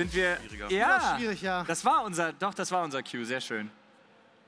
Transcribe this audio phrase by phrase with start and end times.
[0.00, 0.36] Sind wir.
[0.38, 0.64] schwieriger.
[0.64, 1.64] Das Ja, schwierig, ja.
[1.64, 2.32] das war unser.
[2.32, 3.24] Doch, das war unser Cue.
[3.26, 3.70] Sehr schön.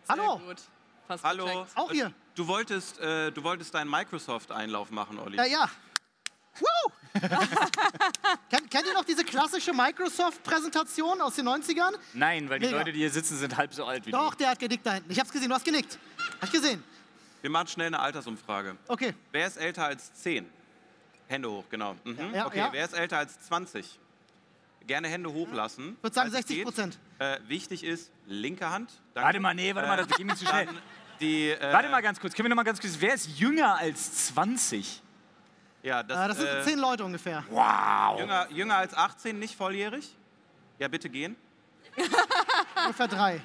[0.09, 0.39] Hallo.
[0.39, 0.63] Sehr gut.
[1.07, 1.45] Fast Hallo.
[1.45, 1.77] gecheckt.
[1.77, 2.13] Auch hier.
[2.35, 5.37] Du wolltest, äh, du wolltest deinen Microsoft-Einlauf machen, Olli.
[5.37, 5.71] Ja, ja.
[6.59, 6.93] Woo!
[8.49, 11.93] kennt, kennt ihr noch diese klassische Microsoft-Präsentation aus den 90ern?
[12.15, 12.79] Nein, weil die Mega.
[12.79, 14.39] Leute, die hier sitzen, sind halb so alt wie Doch, du.
[14.39, 15.13] der hat genickt da hinten.
[15.13, 15.99] Ich hab's gesehen, du hast genickt.
[16.41, 16.83] Hab ich gesehen.
[17.43, 18.77] Wir machen schnell eine Altersumfrage.
[18.89, 19.15] Okay.
[19.33, 20.49] Wer ist älter als 10?
[21.29, 21.97] Hände hoch, genau.
[22.05, 22.35] Mhm.
[22.35, 22.69] Ja, okay, ja.
[22.73, 23.99] wer ist älter als 20?
[24.87, 25.95] Gerne Hände hochlassen.
[25.97, 26.65] Ich würde sagen falls es 60 geht.
[26.65, 26.99] Prozent.
[27.19, 28.91] Äh, wichtig ist linke Hand.
[29.15, 29.27] Danke.
[29.27, 30.67] Warte mal, nee, warte mal, das geht mir zu schnell.
[30.67, 30.79] Dann
[31.21, 32.35] die, äh, Warte mal ganz kurz.
[32.35, 32.97] Können wir noch mal ganz kurz.
[32.99, 35.03] Wer ist jünger als 20?
[35.83, 37.45] Ja, das, Äh, das sind äh, zehn Leute ungefähr.
[37.51, 38.19] Wow.
[38.21, 40.17] jünger, jünger als 18, nicht volljährig?
[40.79, 41.37] Ja, bitte gehen.
[42.85, 43.41] Ungefähr drei.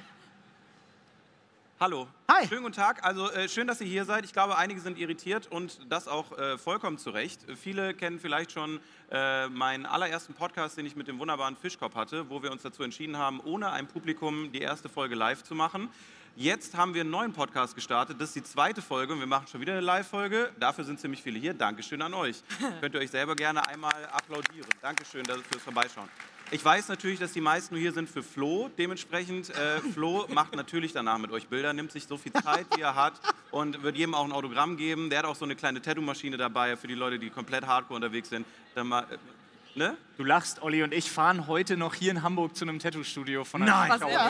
[1.80, 2.08] Hallo.
[2.28, 2.44] Hi.
[2.48, 3.04] Schönen guten Tag.
[3.04, 4.24] Also äh, schön, dass ihr hier seid.
[4.24, 7.40] Ich glaube, einige sind irritiert und das auch äh, vollkommen zu Recht.
[7.56, 8.80] Viele kennen vielleicht schon
[9.12, 12.82] äh, meinen allerersten Podcast, den ich mit dem wunderbaren Fischkopf hatte, wo wir uns dazu
[12.82, 15.88] entschieden haben, ohne ein Publikum die erste Folge live zu machen.
[16.34, 18.20] Jetzt haben wir einen neuen Podcast gestartet.
[18.20, 20.50] Das ist die zweite Folge und wir machen schon wieder eine Live-Folge.
[20.58, 21.54] Dafür sind ziemlich viele hier.
[21.54, 22.42] Dankeschön an euch.
[22.80, 24.68] Könnt ihr euch selber gerne einmal applaudieren.
[24.82, 26.08] Dankeschön dass- fürs Vorbeischauen.
[26.50, 28.70] Ich weiß natürlich, dass die meisten nur hier sind für Flo.
[28.78, 32.80] Dementsprechend, äh, Flo macht natürlich danach mit euch Bilder, nimmt sich so viel Zeit, wie
[32.80, 35.10] er hat und wird jedem auch ein Autogramm geben.
[35.10, 38.30] Der hat auch so eine kleine Tattoo-Maschine dabei für die Leute, die komplett hardcore unterwegs
[38.30, 38.46] sind.
[38.74, 39.96] Dann mal, äh, ne?
[40.16, 43.66] Du lachst, Olli und ich fahren heute noch hier in Hamburg zu einem Tattoo-Studio von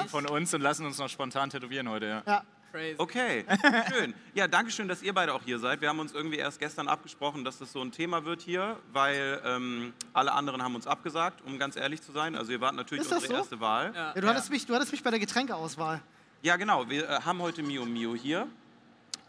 [0.09, 2.07] von uns und lassen uns noch spontan tätowieren heute.
[2.07, 2.23] Ja.
[2.27, 2.43] Ja.
[2.71, 2.95] Crazy.
[2.99, 3.45] Okay,
[3.93, 4.15] schön.
[4.35, 5.81] Ja, danke schön, dass ihr beide auch hier seid.
[5.81, 9.41] Wir haben uns irgendwie erst gestern abgesprochen, dass das so ein Thema wird hier, weil
[9.45, 12.37] ähm, alle anderen haben uns abgesagt, um ganz ehrlich zu sein.
[12.37, 13.39] Also ihr wart natürlich Ist das unsere so?
[13.39, 13.93] erste Wahl.
[13.95, 14.13] Ja.
[14.15, 16.01] Ja, du, hattest mich, du hattest mich bei der Getränkeauswahl.
[16.43, 16.89] Ja, genau.
[16.91, 18.47] Wir äh, haben heute Mio Mio hier.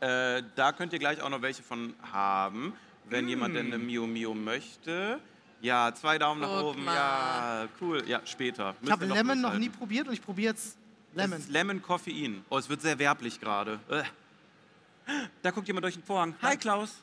[0.02, 2.74] Äh, da könnt ihr gleich auch noch welche von haben,
[3.06, 5.20] wenn jemand denn eine Mio Mio möchte.
[5.62, 6.86] Ja, zwei Daumen nach Guck oben.
[6.86, 6.96] mal.
[6.96, 8.04] Ja, cool.
[8.08, 8.76] Ja, später.
[8.76, 10.78] Ich Müsst habe ihr noch Lemon noch nie probiert und ich probiere jetzt
[11.14, 11.38] Lemon.
[11.38, 12.46] Es ist Lemon Koffein.
[12.50, 13.80] Oh, es wird sehr werblich gerade.
[13.90, 14.04] Äh.
[15.42, 16.36] Da guckt jemand durch den Vorhang.
[16.42, 17.02] Hi, Klaus.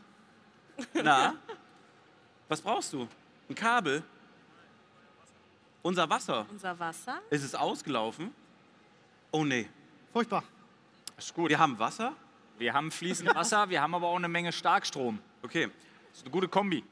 [0.95, 1.35] Na?
[2.49, 3.09] Was brauchst du?
[3.49, 4.03] Ein Kabel?
[5.83, 6.47] Unser Wasser.
[6.51, 7.21] Unser Wasser?
[7.31, 8.33] Ist es ausgelaufen?
[9.31, 9.69] Oh nee.
[10.13, 10.45] Furchtbar.
[11.17, 11.49] Ist gut.
[11.49, 12.13] Wir haben Wasser?
[12.59, 15.19] Wir haben fließend Wasser, wir haben aber auch eine Menge Starkstrom.
[15.43, 15.69] Okay.
[16.11, 16.85] Das ist eine gute Kombi.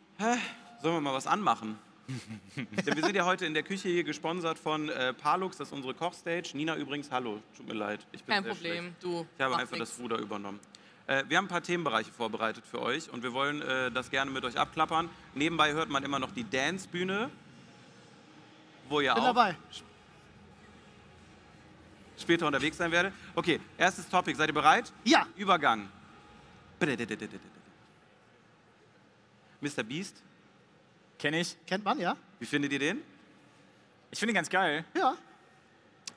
[0.82, 1.78] Sollen wir mal was anmachen?
[2.56, 5.72] Denn wir sind ja heute in der Küche hier gesponsert von äh, Palux, das ist
[5.74, 6.50] unsere Kochstage.
[6.54, 8.06] Nina übrigens, hallo, tut mir leid.
[8.12, 8.84] Ich bin Kein Problem.
[8.84, 9.02] Schlecht.
[9.02, 9.26] Du.
[9.36, 9.90] Ich habe einfach nix.
[9.90, 10.60] das Ruder übernommen.
[11.06, 14.30] Äh, wir haben ein paar Themenbereiche vorbereitet für euch und wir wollen äh, das gerne
[14.30, 15.08] mit euch abklappern.
[15.34, 17.30] Nebenbei hört man immer noch die Dance-Bühne,
[18.88, 19.56] wo ihr Bin auch dabei.
[22.18, 23.12] später unterwegs sein werdet.
[23.34, 24.36] Okay, erstes Topic.
[24.36, 24.92] Seid ihr bereit?
[25.04, 25.26] Ja.
[25.36, 25.88] Übergang.
[29.60, 29.82] Mr.
[29.82, 30.22] Beast,
[31.24, 31.56] Kenne ich.
[31.66, 32.18] Kennt man, ja?
[32.38, 33.00] wie findet ihr den?
[34.10, 34.84] Ich finde ihn ganz geil.
[34.94, 35.14] Ja.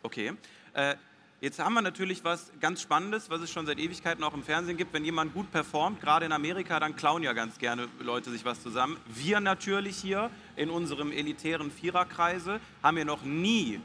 [0.03, 0.33] Okay.
[0.73, 0.95] Äh,
[1.39, 4.75] jetzt haben wir natürlich was ganz Spannendes, was es schon seit Ewigkeiten auch im Fernsehen
[4.75, 4.91] gibt.
[4.91, 8.61] Wenn jemand gut performt, gerade in Amerika, dann klauen ja ganz gerne Leute sich was
[8.61, 8.97] zusammen.
[9.07, 13.79] Wir natürlich hier in unserem elitären Viererkreise haben ja noch nie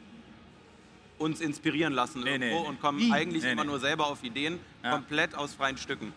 [1.19, 2.67] uns inspirieren lassen Nee, irgendwo nee.
[2.69, 4.91] und kommen eigentlich immer nur selber auf Ideen, Ja.
[4.91, 6.13] komplett aus freien Stücken.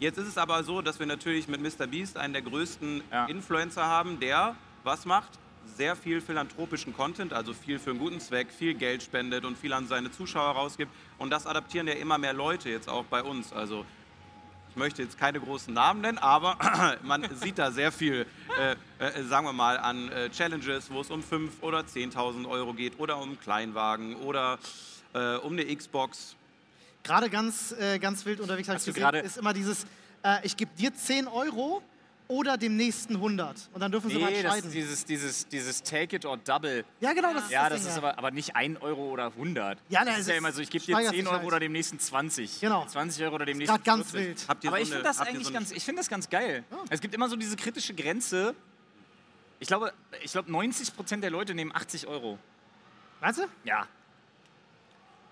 [0.00, 1.86] Jetzt ist es aber so, dass wir natürlich mit Mr.
[1.86, 3.26] Beast einen der größten Ja.
[3.26, 5.30] Influencer haben, der was macht?
[5.76, 9.74] Sehr viel philanthropischen Content, also viel für einen guten Zweck, viel Geld spendet und viel
[9.74, 10.90] an seine Zuschauer rausgibt.
[11.18, 13.52] Und das adaptieren ja immer mehr Leute jetzt auch bei uns.
[13.52, 13.84] Also
[14.70, 16.56] ich möchte jetzt keine großen Namen nennen, aber
[17.02, 18.24] man sieht da sehr viel,
[18.58, 22.72] äh, äh, sagen wir mal, an äh, Challenges, wo es um 5.000 oder 10.000 Euro
[22.72, 24.58] geht oder um Kleinwagen oder
[25.12, 26.36] äh, um eine Xbox.
[27.02, 29.84] Gerade ganz, äh, ganz wild unterwegs habe ich gesehen, gerade- ist immer dieses,
[30.22, 31.82] äh, ich gebe dir 10 Euro
[32.28, 33.68] oder dem nächsten 100.
[33.72, 34.68] Und dann dürfen sie mal Nee, das entscheiden.
[34.68, 36.84] ist dieses, dieses, dieses Take it or double.
[37.00, 38.02] ja, genau, das ist Ja, das, das Ding, ist ja.
[38.10, 39.78] aber, aber nicht 1 Euro oder 100.
[39.88, 41.38] Ja, das ne, ist ja es immer so, ich gebe dir steigert 10 sich Euro
[41.38, 41.46] halt.
[41.46, 42.60] oder dem nächsten 20.
[42.60, 42.86] Genau.
[42.86, 44.14] 20 Euro oder dem nächsten ganz 40.
[44.28, 44.48] wild.
[44.48, 46.62] Habt ihr Aber so ich finde das eigentlich so ganz, ich finde das ganz geil.
[46.90, 48.54] Es gibt immer so diese kritische Grenze.
[49.58, 49.92] Ich glaube,
[50.22, 52.38] ich glaube 90 Prozent der Leute nehmen 80 Euro.
[53.20, 53.44] Meinst du?
[53.64, 53.86] Ja.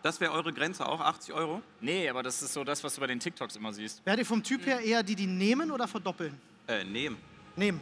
[0.03, 1.61] Das wäre eure Grenze auch, 80 Euro?
[1.81, 4.05] Nee, aber das ist so das, was du bei den TikToks immer siehst.
[4.07, 6.41] Wäre ihr vom Typ her eher die, die nehmen oder verdoppeln?
[6.69, 7.17] Äh, nehmen.
[7.57, 7.81] Nehmen.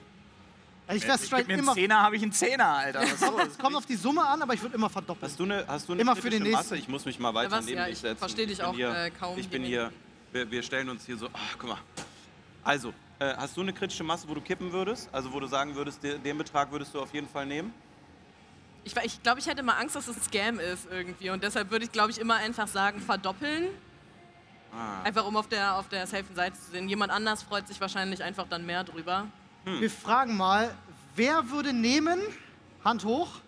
[0.87, 1.75] Also ich wäre Ich straight gib mir einen immer.
[1.75, 3.01] Zehner, habe ich einen Zehner, Alter.
[3.03, 3.43] Was ist los?
[3.49, 5.29] Es kommt auf die Summe an, aber ich würde immer verdoppeln.
[5.31, 6.77] Hast du eine, hast du eine Immer für kritische den Masse?
[6.77, 7.65] Ich muss mich mal weiter was?
[7.67, 8.19] neben Ja, dich ich setzen.
[8.19, 9.93] versteh dich bin auch, hier, äh, kaum Ich bin hier
[10.33, 11.79] wir, wir stellen uns hier so, ach, guck mal.
[12.63, 15.09] Also, äh, hast du eine kritische Masse, wo du kippen würdest?
[15.13, 17.73] Also, wo du sagen würdest, de- den Betrag würdest du auf jeden Fall nehmen?
[18.87, 21.31] Ich glaube, ich, glaub, ich hätte mal Angst, dass es ein Scam ist irgendwie.
[21.31, 23.67] Und deshalb würde ich, glaube ich, immer einfach sagen, verdoppeln.
[24.73, 25.03] Ah.
[25.03, 26.89] Einfach um auf der, auf der safen Seite zu sehen.
[26.89, 29.27] Jemand anders freut sich wahrscheinlich einfach dann mehr drüber.
[29.65, 30.73] Wir fragen mal,
[31.17, 32.21] wer würde nehmen,
[32.85, 33.41] Hand hoch,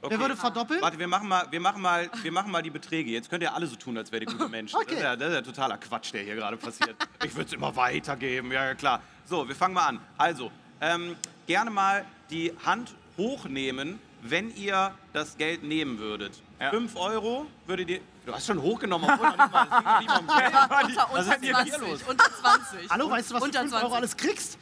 [0.00, 0.80] Wer würde verdoppeln?
[0.80, 3.10] Warte, wir machen, mal, wir, machen mal, wir machen mal die Beträge.
[3.10, 4.76] Jetzt könnt ihr alle so tun, als wäre ihr gute Menschen.
[4.76, 4.86] Okay.
[4.90, 6.96] Das, ist ja, das ist ja totaler Quatsch, der hier gerade passiert.
[7.24, 9.02] Ich würde es immer weitergeben, ja ja, klar.
[9.24, 10.00] So, wir fangen mal an.
[10.16, 11.16] Also, ähm,
[11.48, 16.40] gerne mal die Hand hochnehmen, wenn ihr das Geld nehmen würdet.
[16.60, 16.70] Ja.
[16.70, 18.00] 5 Euro würdet ihr...
[18.24, 20.88] Du hast schon hochgenommen, obwohl noch nicht mal, das liegt noch nicht mal am Geld.
[20.88, 21.80] Unter, Was ist denn hier 20.
[21.80, 22.02] los?
[22.08, 22.90] Unter 20.
[22.90, 23.96] Hallo, weißt du, was du Unter für 5 Euro 20.
[23.96, 24.58] alles kriegst?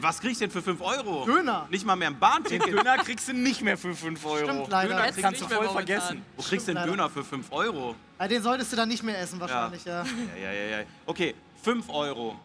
[0.00, 1.24] Was kriegst du denn für 5 Euro?
[1.24, 1.66] Döner.
[1.70, 2.72] Nicht mal mehr ein Bahnticket.
[2.72, 4.38] Döner kriegst du nicht mehr für 5 Euro.
[4.46, 4.88] Stimmt leider.
[4.94, 5.74] Döner Jetzt kannst du voll momentan.
[5.86, 6.24] vergessen.
[6.36, 7.94] Wo kriegst du denn Stimmt Döner für 5 Euro?
[8.20, 10.04] Ja, den solltest du dann nicht mehr essen wahrscheinlich, ja.
[10.04, 10.10] Ja,
[10.42, 10.84] ja, ja, ja.
[11.06, 12.38] Okay, 5 Euro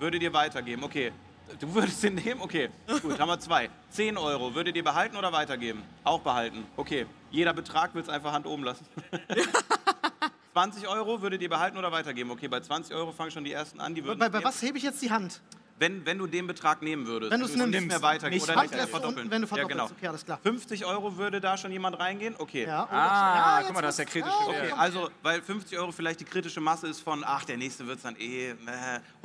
[0.00, 0.82] würdet ihr weitergeben.
[0.82, 1.12] Okay,
[1.60, 2.40] du würdest den nehmen?
[2.40, 2.70] Okay,
[3.02, 3.70] gut, haben wir zwei.
[3.90, 5.82] 10 Euro würdet ihr behalten oder weitergeben?
[6.04, 6.64] Auch behalten.
[6.76, 8.86] Okay, jeder Betrag will es einfach Hand oben lassen.
[10.52, 12.30] 20 Euro würdet ihr behalten oder weitergeben?
[12.30, 13.94] Okay, bei 20 Euro fangen schon die ersten an.
[13.94, 15.40] Die würden Bei, bei was hebe ich jetzt die Hand?
[15.78, 17.32] wenn, wenn du den Betrag nehmen würdest.
[17.32, 17.88] Wenn und nicht nimmst.
[17.88, 19.30] mehr weitergeben Nicht oder nicht Handrest verdoppeln.
[19.32, 19.78] wenn du ja, verdoppelst.
[19.88, 19.90] genau.
[19.98, 20.38] Okay, alles klar.
[20.40, 22.36] 50 Euro würde da schon jemand reingehen?
[22.38, 22.66] Okay.
[22.66, 24.30] Ja, oh, Ah, jetzt guck mal, das ist ja kritisch.
[24.32, 24.72] Ah, Okay, okay.
[24.78, 28.04] also, weil 50 Euro vielleicht die kritische Masse ist von, ach, der nächste wird es
[28.04, 28.54] dann eh, äh,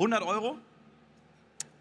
[0.00, 0.58] 100 Euro?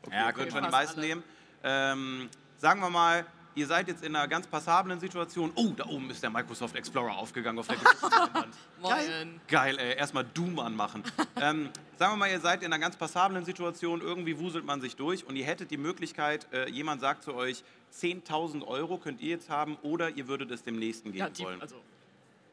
[0.07, 1.07] Okay, Ja, guck schon die meisten alle.
[1.07, 1.23] nehmen.
[1.63, 3.25] Ähm, sagen wir mal,
[3.55, 5.51] ihr seid jetzt in einer ganz passablen Situation.
[5.55, 7.77] Oh, da oben ist der Microsoft Explorer aufgegangen auf der.
[8.81, 9.41] Moin.
[9.47, 11.03] Geil, ey, erstmal Doom anmachen.
[11.41, 14.95] ähm, sagen wir mal, ihr seid in einer ganz passablen Situation, irgendwie wuselt man sich
[14.95, 17.63] durch und ihr hättet die Möglichkeit, äh, jemand sagt zu euch,
[17.99, 21.43] 10.000 Euro könnt ihr jetzt haben oder ihr würdet es dem Nächsten geben Ja, die,
[21.43, 21.61] wollen.
[21.61, 21.75] also,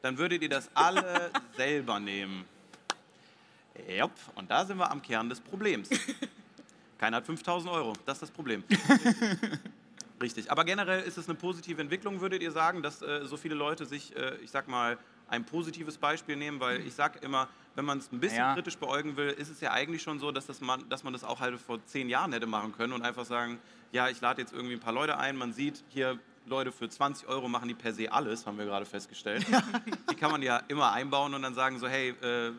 [0.01, 2.45] Dann würdet ihr das alle selber nehmen.
[3.89, 5.89] Jupp, und da sind wir am Kern des Problems.
[6.97, 8.63] Keiner hat 5000 Euro, das ist das Problem.
[10.21, 13.53] Richtig, aber generell ist es eine positive Entwicklung, würdet ihr sagen, dass äh, so viele
[13.55, 14.97] Leute sich, äh, ich sag mal,
[15.27, 18.53] ein positives Beispiel nehmen, weil ich sag immer, wenn man es ein bisschen Ja.
[18.53, 21.23] kritisch beäugen will, ist es ja eigentlich schon so, dass, das man, dass man das
[21.25, 23.59] auch halt vor zehn Jahren hätte machen können und einfach sagen,
[23.91, 27.27] ja, ich lade jetzt irgendwie ein paar Leute ein, man sieht hier Leute für 20
[27.27, 29.45] Euro machen die per se alles, haben wir gerade festgestellt.
[30.11, 32.51] Die kann man ja immer einbauen und dann sagen so, hey, äh,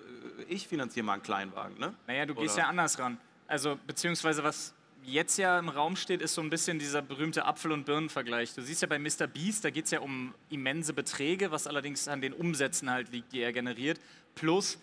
[0.49, 1.95] ich finanziere mal einen Kleinwagen, ne?
[2.09, 3.17] Naja, du gehst Oder- ja anders ran.
[3.49, 7.73] Also, beziehungsweise was jetzt ja im Raum steht, ist so ein bisschen dieser berühmte Apfel-
[7.73, 8.55] und Birnen-Vergleich.
[8.55, 9.27] Du siehst ja bei Mr.
[9.27, 13.33] Beast, da geht es ja um immense Beträge, was allerdings an den Umsätzen halt liegt,
[13.33, 14.01] die er generiert.
[14.35, 14.79] Plus,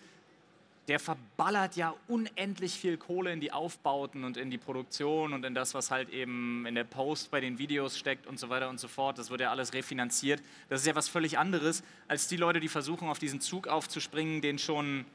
[0.88, 5.54] der verballert ja unendlich viel Kohle in die Aufbauten und in die Produktion und in
[5.54, 8.78] das, was halt eben in der Post bei den Videos steckt und so weiter und
[8.78, 9.18] so fort.
[9.18, 10.42] Das wird ja alles refinanziert.
[10.68, 14.42] Das ist ja was völlig anderes als die Leute, die versuchen, auf diesen Zug aufzuspringen,
[14.42, 15.06] den schon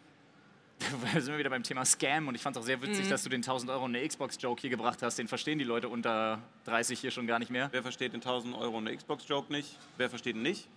[1.14, 3.24] da sind wir wieder beim Thema Scam und ich fand es auch sehr witzig, dass
[3.24, 5.18] du den 1000 Euro und eine Xbox-Joke hier gebracht hast.
[5.18, 7.70] Den verstehen die Leute unter 30 hier schon gar nicht mehr.
[7.72, 9.78] Wer versteht den 1000 Euro und eine Xbox-Joke nicht?
[9.98, 10.68] Wer versteht ihn nicht?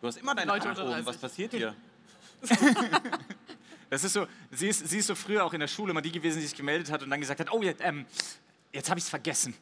[0.00, 1.04] Du hast immer deine Leute Hand unter oben.
[1.04, 1.06] 30.
[1.06, 1.74] Was passiert hier?
[3.90, 6.10] Das ist so, sie ist, sie ist so früher auch in der Schule immer die
[6.10, 8.06] gewesen, die sich gemeldet hat und dann gesagt hat, oh, jetzt, ähm,
[8.72, 9.54] jetzt habe ich es vergessen.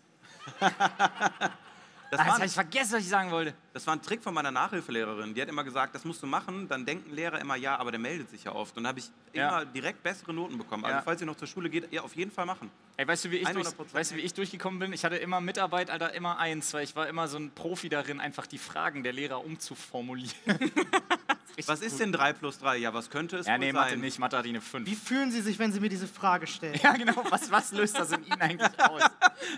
[2.13, 3.55] Das Ah, war, habe ich vergessen, was ich sagen wollte.
[3.73, 5.33] das war ein Trick von meiner Nachhilfelehrerin.
[5.33, 6.69] Die hat immer gesagt, das musst du machen.
[6.69, 8.77] Dann denkt ein Lehrer immer, ja, aber der meldet sich ja oft.
[8.77, 9.49] Und da habe ich Ja.
[9.49, 10.85] immer direkt bessere Noten bekommen.
[10.85, 11.03] Also Ja.
[11.03, 12.71] falls ihr noch zur Schule geht, ja, auf jeden Fall machen.
[12.99, 13.95] Ey, weißt du, wie ich, durch, 100%.
[13.95, 14.93] weißt du, wie ich durchgekommen bin?
[14.93, 18.21] Ich hatte immer Mitarbeit, Alter, immer eins, weil ich war immer so ein Profi darin,
[18.21, 20.35] einfach die Fragen der Lehrer umzuformulieren.
[21.67, 22.79] Was ist denn 3 plus 3?
[22.79, 23.75] Ja, was könnte es Ja, wohl nee, sein?
[23.75, 24.89] Mathe nicht, Mathe ich eine 5.
[24.89, 26.79] Wie fühlen Sie sich, wenn Sie mir diese Frage stellen?
[26.83, 27.25] Ja, genau.
[27.31, 29.03] Was, was löst das in Ihnen eigentlich aus?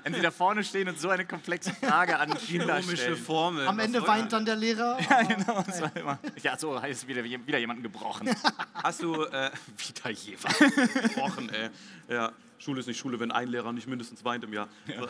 [0.02, 3.16] Wenn Sie da vorne stehen und so eine komplexe Frage an Kinder Komische stellen.
[3.16, 3.66] Formel.
[3.66, 4.98] Am Was Ende weint dann der Lehrer.
[5.10, 5.62] Ja, genau.
[5.62, 6.18] Das war immer.
[6.42, 8.28] Ja, so heißt wieder, wieder jemanden gebrochen.
[8.74, 10.58] Hast du äh, wieder jemand.
[10.58, 11.70] gebrochen, ey.
[12.08, 14.68] Ja, Schule ist nicht Schule, wenn ein Lehrer nicht mindestens weint im Jahr.
[14.86, 15.08] So.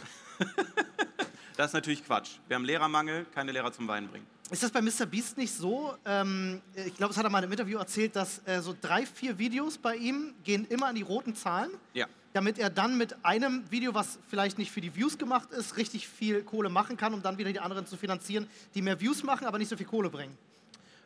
[1.57, 2.33] Das ist natürlich Quatsch.
[2.49, 4.27] Wir haben Lehrermangel, keine Lehrer zum Weinen bringen.
[4.51, 5.07] Ist das bei Mr.
[5.07, 5.95] Beast nicht so?
[6.05, 9.39] Ähm, ich glaube, das hat er mal im Interview erzählt, dass äh, so drei, vier
[9.39, 12.07] Videos bei ihm gehen immer an die roten Zahlen, Ja.
[12.35, 16.09] damit er dann mit einem Video, was vielleicht nicht für die Views gemacht ist, richtig
[16.09, 19.47] viel Kohle machen kann, um dann wieder die anderen zu finanzieren, die mehr Views machen,
[19.47, 20.37] aber nicht so viel Kohle bringen.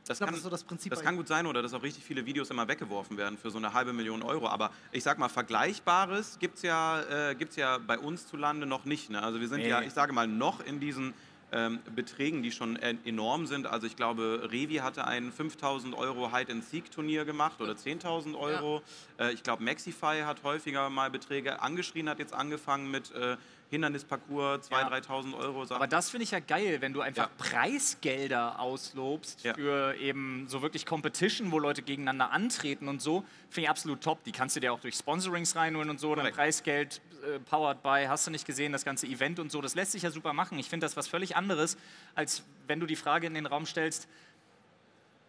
[0.08, 2.50] Das kann, so das Prinzip das kann gut sein oder dass auch richtig viele Videos
[2.50, 4.48] immer weggeworfen werden für so eine halbe Million Euro.
[4.48, 8.66] Aber ich sag mal, Vergleichbares gibt es ja, äh, gibt's ja bei uns zu Lande
[8.66, 9.10] noch nicht.
[9.10, 9.22] Ne?
[9.22, 9.68] Also wir sind Nee.
[9.68, 11.14] ja, ich sage mal, noch in diesen
[11.50, 13.66] ähm, Beträgen, die schon äh, enorm sind.
[13.66, 18.82] Also ich glaube, Revi hatte ein 5000 Euro Hide-and-Seek-Turnier gemacht oder 10.000 Euro.
[19.18, 23.36] Äh, ich glaube, Maxify hat häufiger mal Beträge angeschrien, hat jetzt angefangen mit äh,
[23.70, 24.88] Hindernisparcours, 2.000, Ja.
[24.88, 25.64] 3.000 Euro.
[25.64, 25.76] Sachen.
[25.76, 27.30] Aber das finde ich ja geil, wenn du einfach Ja.
[27.36, 29.54] Preisgelder auslobst Ja.
[29.54, 34.24] für eben so wirklich Competition, wo Leute gegeneinander antreten und so, finde ich absolut top.
[34.24, 36.32] Die kannst du dir auch durch Sponsorings reinholen und so, dann.
[36.32, 39.60] Preisgeld äh, powered by, hast du nicht gesehen, das ganze Event und so.
[39.60, 40.58] Das lässt sich ja super machen.
[40.58, 41.76] Ich finde das was völlig anderes,
[42.14, 44.08] als wenn du die Frage in den Raum stellst,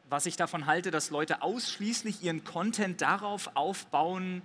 [0.10, 4.42] was ich davon halte, dass Leute ausschließlich ihren Content darauf aufbauen,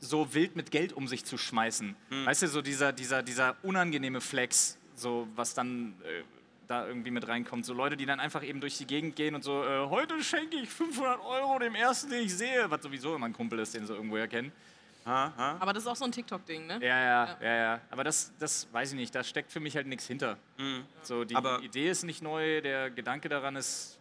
[0.00, 1.94] so wild mit Geld um sich zu schmeißen.
[2.24, 6.22] Weißt du, so dieser, dieser, dieser unangenehme Flex, so was dann äh,
[6.66, 7.66] da irgendwie mit reinkommt.
[7.66, 10.56] So Leute, die dann einfach eben durch die Gegend gehen und so, äh, heute schenke
[10.56, 13.86] ich 500 Euro dem ersten, den ich sehe, was sowieso immer ein Kumpel ist, den
[13.86, 14.52] sie irgendwoher kennen.
[15.06, 15.56] Ha, ha.
[15.60, 16.78] Aber das ist auch so ein TikTok-Ding, ne?
[16.82, 17.80] Ja, ja, ja, ja.
[17.90, 20.36] Aber das, das weiß ich nicht, da steckt für mich halt nichts hinter.
[21.02, 23.98] So, die Aber- Idee ist nicht neu, der Gedanke daran ist.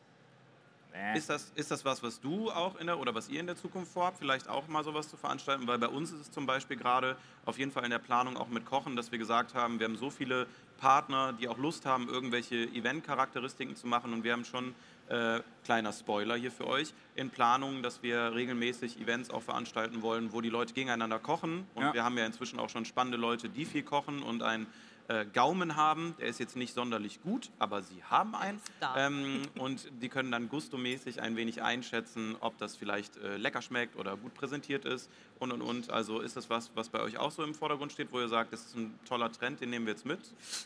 [0.94, 1.18] Äh.
[1.18, 3.56] Ist das, ist das was, was du auch in der oder was ihr in der
[3.56, 5.68] Zukunft vorhabt, vielleicht auch mal sowas zu veranstalten?
[5.68, 7.16] Weil bei uns ist es zum Beispiel gerade
[7.46, 9.98] auf jeden Fall in der Planung auch mit Kochen, dass wir gesagt haben, wir haben
[9.98, 14.74] so viele Partner, die auch Lust haben, irgendwelche Event-Charakteristiken zu machen und wir haben schon,
[15.10, 20.32] äh, kleiner Spoiler hier für euch, in Planung, dass wir regelmäßig Events auch veranstalten wollen,
[20.32, 21.94] wo die Leute gegeneinander kochen und Ja.
[21.94, 24.68] wir haben ja inzwischen auch schon spannende Leute, die viel kochen und ein
[25.10, 26.16] äh, Gaumen haben.
[26.20, 28.62] Der ist jetzt nicht sonderlich gut, aber sie haben einen.
[28.96, 33.96] Ähm, und die können dann gustomäßig ein wenig einschätzen, ob das vielleicht äh, lecker schmeckt
[33.96, 35.10] oder gut präsentiert ist
[35.40, 35.90] und und und.
[35.90, 38.52] Also ist das was, was bei euch auch so im Vordergrund steht, wo ihr sagt,
[38.54, 40.20] das ist ein toller Trend, den nehmen wir jetzt mit?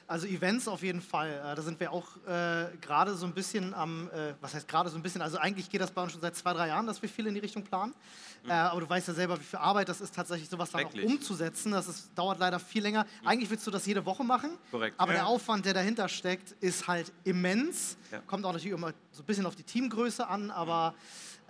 [0.08, 1.30] Also Events auf jeden Fall.
[1.30, 4.89] Äh, Da sind wir auch äh, gerade so ein bisschen am, äh, was heißt gerade
[4.89, 7.01] so ein bisschen, also eigentlich geht das bei uns schon seit zwei, drei Jahren, dass
[7.01, 7.94] wir viel in die Richtung planen.
[8.48, 10.94] Äh, aber du weißt ja selber, wie viel Arbeit das ist, tatsächlich sowas dann auch
[11.03, 11.72] umzusetzen.
[11.72, 13.06] Das ist, dauert leider viel länger.
[13.24, 15.00] Eigentlich willst du das jede Woche machen, Korrekt.
[15.00, 15.20] aber Ja.
[15.20, 17.96] der Aufwand, der dahinter steckt, ist halt immens.
[18.12, 18.20] Ja.
[18.27, 20.94] Kommt auch natürlich immer so ein bisschen auf die Teamgröße an, aber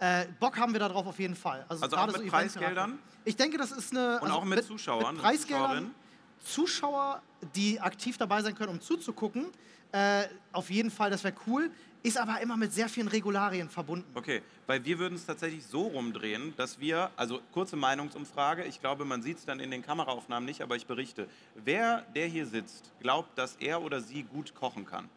[0.04, 1.66] äh, Bock haben wir darauf auf jeden Fall.
[1.70, 2.60] Also auch gerade mit Eventcharakter.
[2.60, 3.00] Preisgeldern?
[3.24, 4.16] Ich denke, das ist eine...
[4.20, 5.96] Und also auch mit Zuschauern, Mit Preisgeldern.
[6.44, 7.22] Zuschauer,
[7.56, 9.46] die aktiv dabei sein können, um zuzugucken,
[9.94, 14.10] äh, auf jeden Fall, das wäre cool, ist aber immer mit sehr vielen Regularien verbunden.
[14.14, 19.06] Okay, weil wir würden es tatsächlich so rumdrehen, dass wir, also kurze Meinungsumfrage, ich glaube,
[19.06, 21.30] man sieht es dann in den Kameraaufnahmen nicht, aber ich berichte.
[21.56, 25.08] Wer, der hier sitzt, glaubt, dass er oder sie gut kochen kann?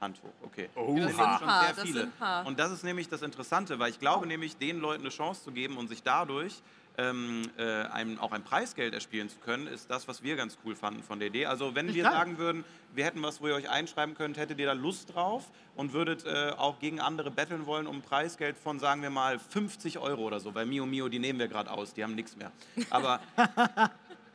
[0.00, 0.68] Hand hoch, okay.
[0.74, 1.00] Oha.
[1.00, 2.08] Das sind schon sehr das viele.
[2.46, 5.52] Und das ist nämlich das Interessante, weil ich glaube nämlich, den Leuten eine Chance zu
[5.52, 6.62] geben und sich dadurch
[6.98, 10.74] ähm, äh, ein, auch ein Preisgeld erspielen zu können, ist das, was wir ganz cool
[10.74, 11.46] fanden von der Idee.
[11.46, 12.12] Also wenn wir Klar.
[12.12, 12.64] sagen würden,
[12.94, 16.24] wir hätten was, wo ihr euch einschreiben könnt, hättet ihr da Lust drauf und würdet
[16.26, 20.22] äh, auch gegen andere betteln wollen um ein Preisgeld von, sagen wir mal, 50 Euro
[20.22, 22.52] oder so, weil Mio Mio, die nehmen wir gerade aus, die haben nichts mehr.
[22.90, 23.20] Aber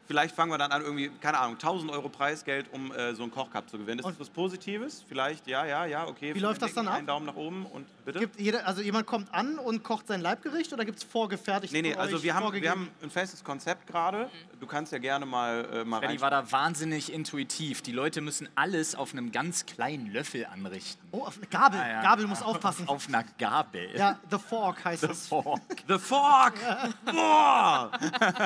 [0.07, 3.31] vielleicht fangen wir dann an, irgendwie, keine Ahnung, 1000 Euro Preisgeld, um äh, so einen
[3.31, 3.99] Kochcup zu gewinnen.
[3.99, 5.03] Ist das was Positives?
[5.07, 6.33] Vielleicht, ja, ja, ja, okay.
[6.35, 6.95] Wie läuft das dann ab?
[6.95, 8.19] Einen Daumen nach oben und bitte?
[8.19, 11.73] Gibt jeder, also jemand kommt an und kocht sein Leibgericht oder gibt es vorgefertigt?
[11.73, 14.29] Nee, nee, also wir haben, wir haben ein festes Konzept gerade.
[14.59, 17.81] Du kannst ja gerne mal, äh, mal Freddy war da wahnsinnig intuitiv.
[17.81, 21.01] Die Leute müssen alles auf einem ganz kleinen Löffel anrichten.
[21.11, 21.79] Oh, auf eine Gabel.
[21.79, 22.01] Ah, ja.
[22.01, 22.87] Gabel muss aufpassen.
[22.87, 23.89] Auf einer Gabel.
[23.95, 25.27] Ja, The Fork heißt das.
[25.27, 25.61] Fork.
[25.87, 26.55] The Fork!
[27.05, 27.91] Boah!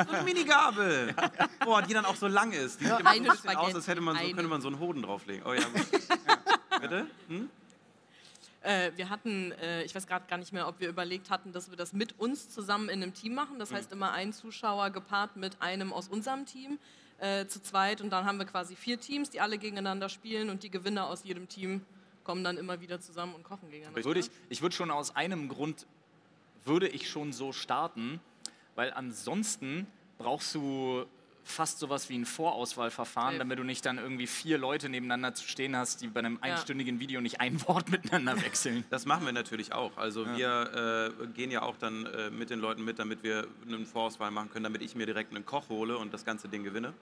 [0.09, 1.15] So eine Minigabel!
[1.65, 2.79] Boah, die dann auch so lang ist.
[2.79, 5.01] Die sieht immer so ein aus, als hätte man so, könnte man so einen Hoden
[5.01, 5.45] drauflegen.
[5.45, 5.85] Oh ja, gut.
[6.71, 6.79] Ja.
[6.79, 7.07] Bitte?
[7.27, 7.49] Hm?
[8.61, 11.69] Äh, wir hatten, äh, ich weiß gerade gar nicht mehr, ob wir überlegt hatten, dass
[11.69, 13.55] wir das mit uns zusammen in einem Team machen.
[13.55, 13.59] Mhm.
[13.59, 16.77] Das heißt immer ein Zuschauer gepaart mit einem aus unserem Team
[17.19, 18.01] äh, zu zweit.
[18.01, 21.23] Und dann haben wir quasi vier Teams, die alle gegeneinander spielen und die Gewinner aus
[21.23, 21.81] jedem Team
[22.23, 24.03] kommen dann immer wieder zusammen und kochen gegeneinander.
[24.03, 25.87] Würde ich, ich würde schon aus einem Grund,
[26.65, 28.19] würde ich schon so starten,
[28.75, 29.87] weil ansonsten
[30.17, 31.05] brauchst du
[31.49, 33.39] fast sowas wie ein Vorauswahlverfahren, Safe.
[33.39, 36.53] damit du nicht dann irgendwie vier Leute nebeneinander zu stehen hast, die bei einem Ja.
[36.53, 38.85] einstündigen Video nicht ein Wort miteinander wechseln.
[38.89, 39.97] Das machen wir natürlich auch.
[39.97, 43.85] Also wir äh, gehen ja auch dann äh, mit den Leuten mit, damit wir eine
[43.85, 46.93] Vorauswahl machen können, damit ich mir direkt einen Koch hole und das ganze Ding gewinne.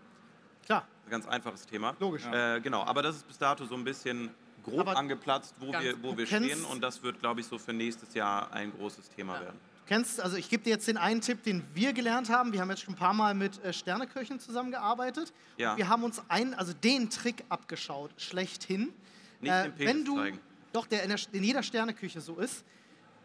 [0.65, 0.87] Klar.
[1.05, 1.95] Ein ganz einfaches Thema.
[1.99, 2.25] Logisch.
[2.25, 4.29] Äh, genau, aber das ist bis dato so ein bisschen
[4.63, 7.73] grob Aber angeplatzt, wo wir, wo wir stehen und das wird, glaube ich, so für
[7.73, 9.59] nächstes Jahr ein großes Thema werden.
[9.87, 12.51] Du kennst, also ich gebe dir jetzt den einen Tipp, den wir gelernt haben.
[12.51, 15.31] Wir haben jetzt schon ein paar Mal mit äh, Sterneköchen zusammengearbeitet.
[15.55, 15.71] Ja.
[15.71, 18.91] Und wir haben uns einen, also den Trick abgeschaut, schlechthin.
[19.39, 20.39] Nicht den Penis wenn du, zeigen.
[20.73, 22.65] Doch, der in, der in jeder Sterneküche so ist.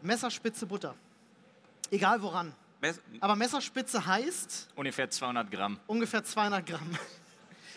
[0.02, 0.94] Messerspitze Butter.
[1.90, 2.54] Egal woran.
[2.80, 5.80] Mess- Aber Messerspitze heißt Ungefähr 200 Gramm.
[5.88, 6.90] ungefähr 200 Gramm.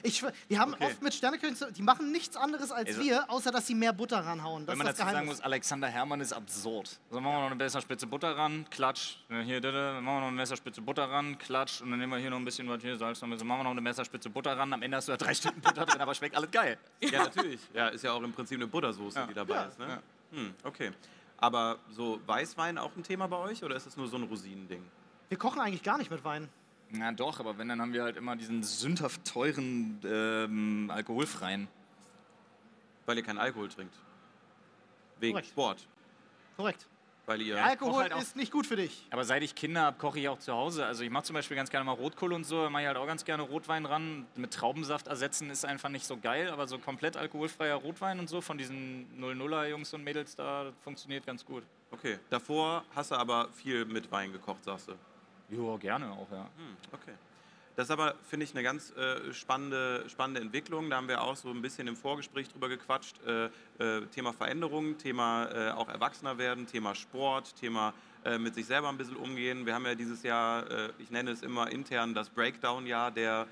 [0.06, 0.86] Ich, wir haben Okay.
[0.86, 3.92] oft mit Sterneköchen, zu- die machen nichts anderes als Also- wir, außer dass sie mehr
[3.94, 4.66] Butter ranhauen.
[4.66, 5.38] Das Wenn man ist das dazu sagen Geheimnis.
[5.38, 7.00] muss, Alexander Herrmann ist absurd.
[7.10, 9.18] Also machen wir noch eine Messerspitze Butter ran, klatsch.
[9.30, 11.82] Ja, Hier, da, da, machen wir noch eine Messerspitze Butter ran, klatsch.
[11.82, 13.48] Und dann nehmen wir hier noch ein bisschen was, hier Salz noch ein bisschen.
[13.48, 14.72] Machen wir noch eine Messerspitze Butter ran.
[14.74, 16.78] Am Ende hast du da drei Stück Butter drin, aber schmeckt alles geil.
[17.02, 17.60] Ja, natürlich.
[17.74, 19.80] Ja, ist ja auch im Prinzip eine Buttersoße, die dabei ist.
[19.80, 20.02] Ne?
[20.32, 20.92] Hm, okay.
[21.38, 24.84] Aber so Weißwein auch ein Thema bei euch oder ist es nur so ein Rosinending?
[25.30, 26.48] Wir kochen eigentlich gar nicht mit Wein.
[26.92, 31.68] Na doch, aber wenn, dann haben wir halt immer diesen sündhaft teuren, ähm, alkoholfreien.
[33.06, 33.96] Weil ihr keinen Alkohol trinkt.
[35.20, 35.50] Wegen Korrekt.
[35.50, 35.88] Sport.
[36.58, 36.88] Korrekt.
[37.26, 37.64] Weil ihr.
[37.64, 39.08] Alkohol halt auch- ist nicht gut für dich.
[39.10, 40.86] Aber seit ich Kinder habe, koche ich auch zu Hause.
[40.86, 42.98] Also ich mache zum Beispiel ganz gerne mal Rotkohl und so, da mache ich halt
[42.98, 44.28] auch ganz gerne Rotwein ran.
[44.36, 48.42] Mit Traubensaft ersetzen ist einfach nicht so geil, aber so komplett alkoholfreier Rotwein und so
[48.42, 51.64] von diesen 00er Jungs und Mädels da, funktioniert ganz gut.
[51.92, 52.20] Okay.
[52.30, 54.94] Davor hast du aber viel mit Wein gekocht, sagst du.
[55.50, 56.50] Ja, gerne auch, ja.
[56.58, 57.14] Hm, okay.
[57.76, 60.90] Das ist aber, finde ich, eine ganz äh, spannende, spannende Entwicklung.
[60.90, 63.18] Da haben wir auch so ein bisschen im Vorgespräch drüber gequatscht.
[63.26, 63.46] Äh,
[63.80, 68.88] äh, Thema Veränderung, Thema äh, auch Erwachsener werden, Thema Sport, Thema äh, mit sich selber
[68.88, 69.66] ein bisschen umgehen.
[69.66, 73.48] Wir haben ja dieses Jahr, äh, ich nenne es immer intern das Breakdown-Jahr der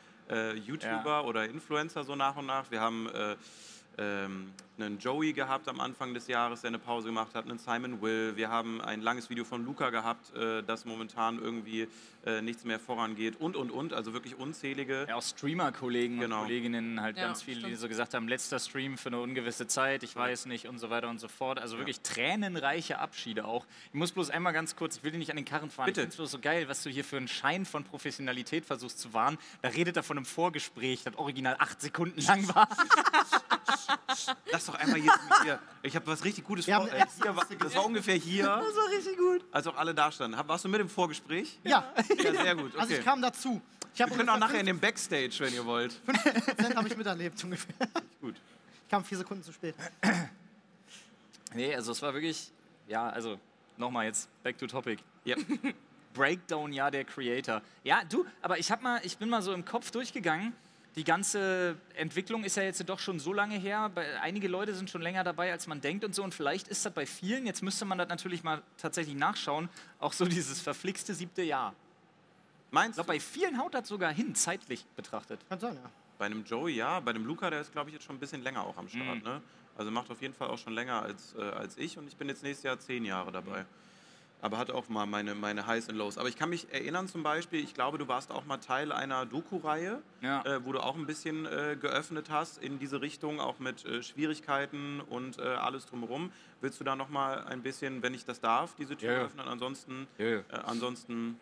[0.65, 1.21] YouTuber ja.
[1.21, 2.71] oder Influencer so nach und nach.
[2.71, 3.09] Wir haben
[3.97, 8.01] ähm, einen Joey gehabt am Anfang des Jahres, der eine Pause gemacht hat, einen Simon
[8.01, 8.35] Will.
[8.35, 11.87] Wir haben ein langes Video von Luca gehabt, äh, das momentan irgendwie
[12.25, 13.93] äh, nichts mehr vorangeht und, und, und.
[13.93, 15.05] Also wirklich unzählige.
[15.07, 16.37] Ja, auch Streamer-Kollegen genau.
[16.37, 17.73] und Kolleginnen, halt ja, ganz viele, stimmt.
[17.73, 20.89] die so gesagt haben, letzter Stream für eine ungewisse Zeit, ich weiß nicht und so
[20.89, 21.59] weiter und so fort.
[21.59, 22.03] Also wirklich ja.
[22.03, 23.65] tränenreiche Abschiede auch.
[23.89, 25.85] Ich muss bloß einmal ganz kurz, ich will dich nicht an den Karren fahren.
[25.85, 26.01] Bitte.
[26.01, 28.99] Ich finde es bloß so geil, was du hier für einen Schein von Professionalität versuchst
[28.99, 29.37] zu wahren.
[29.61, 32.67] Da redet er von einem Vorgespräch, das original acht Sekunden lang war.
[34.51, 35.13] Lass doch einmal hier
[35.43, 35.59] hier.
[35.81, 36.87] Ich habe was richtig Gutes vor.
[36.87, 38.45] Äh, hier war, das war ungefähr hier.
[38.45, 39.43] Das war richtig gut.
[39.51, 40.37] Als auch alle da standen.
[40.47, 41.59] Warst du mit im Vorgespräch?
[41.63, 41.91] Ja.
[42.23, 42.71] Ja, sehr gut.
[42.73, 42.81] Okay.
[42.81, 43.61] Also ich kam dazu.
[43.93, 45.93] Ich Wir können auch nachher in dem Backstage, wenn ihr wollt.
[46.07, 47.87] 50% habe ich miterlebt ungefähr.
[48.21, 48.35] Gut.
[48.83, 49.75] Ich kam vier Sekunden zu spät.
[51.53, 52.51] Nee, also es war wirklich,
[52.87, 53.39] ja, also
[53.77, 54.99] nochmal jetzt back to topic.
[55.25, 55.39] Yep.
[56.13, 57.61] Breakdown-Jahr der Creator.
[57.83, 60.53] Ja, du, aber ich, hab mal, ich bin mal so im Kopf durchgegangen
[60.95, 63.91] die ganze Entwicklung ist ja jetzt doch schon so lange her.
[64.21, 66.23] Einige Leute sind schon länger dabei, als man denkt und so.
[66.23, 69.69] Und vielleicht ist das bei vielen, jetzt müsste man das natürlich mal tatsächlich nachschauen,
[69.99, 71.73] auch so dieses verflixte siebte Jahr.
[72.71, 75.39] Meinst ich glaube, bei vielen haut das sogar hin, zeitlich betrachtet.
[75.49, 75.89] Kann sein, ja.
[76.19, 78.43] Bei einem Joey ja, bei dem Luca, der ist, glaube ich, jetzt schon ein bisschen
[78.43, 79.17] länger auch am Start.
[79.17, 79.23] Mhm.
[79.23, 79.41] Ne?
[79.75, 82.29] Also macht auf jeden Fall auch schon länger als, äh, als ich und ich bin
[82.29, 83.61] jetzt nächstes Jahr zehn Jahre dabei.
[83.61, 83.83] Mhm
[84.43, 86.17] aber hat auch mal meine, meine Highs und Lows.
[86.17, 89.25] Aber ich kann mich erinnern zum Beispiel, ich glaube, du warst auch mal Teil einer
[89.25, 90.41] Doku-Reihe, ja.
[90.43, 94.03] äh, wo du auch ein bisschen äh, geöffnet hast in diese Richtung, auch mit äh,
[94.03, 96.29] Schwierigkeiten und äh, alles drumherum.
[96.59, 99.25] Willst du da noch mal ein bisschen, wenn ich das darf, diese Tür ja, ja.
[99.25, 99.47] öffnen?
[99.47, 101.39] Ansonsten, äh, ansonsten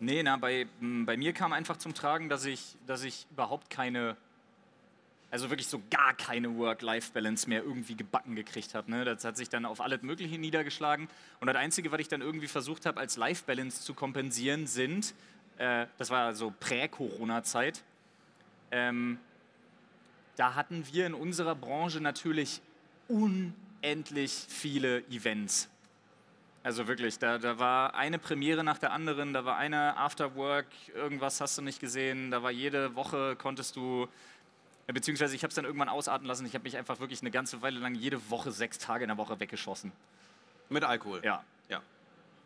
[0.00, 4.16] Nee, na, bei, bei mir kam einfach zum Tragen, dass ich, dass ich überhaupt keine
[5.30, 8.90] also wirklich so gar keine Work-Life-Balance mehr irgendwie gebacken gekriegt habe.
[8.90, 9.04] Ne?
[9.04, 11.08] Das hat sich dann auf alles Mögliche niedergeschlagen.
[11.40, 15.14] Und das Einzige, was ich dann irgendwie versucht habe, als Life-Balance zu kompensieren, sind,
[15.58, 17.82] äh, das war so Prä-Corona-Zeit,
[18.72, 19.18] ähm,
[20.36, 22.60] da hatten wir in unserer Branche natürlich
[23.08, 25.68] unendlich viele Events.
[26.62, 31.40] Also wirklich, da, da war eine Premiere nach der anderen, da war eine Afterwork, irgendwas
[31.40, 34.08] hast du nicht gesehen, da war jede Woche, konntest du
[34.92, 36.46] Beziehungsweise ich habe es dann irgendwann ausarten lassen.
[36.46, 39.18] Ich habe mich einfach wirklich eine ganze Weile lang jede Woche, sechs Tage in der
[39.18, 39.92] Woche weggeschossen.
[40.68, 41.20] Mit Alkohol?
[41.24, 41.44] Ja.
[41.68, 41.82] Ja.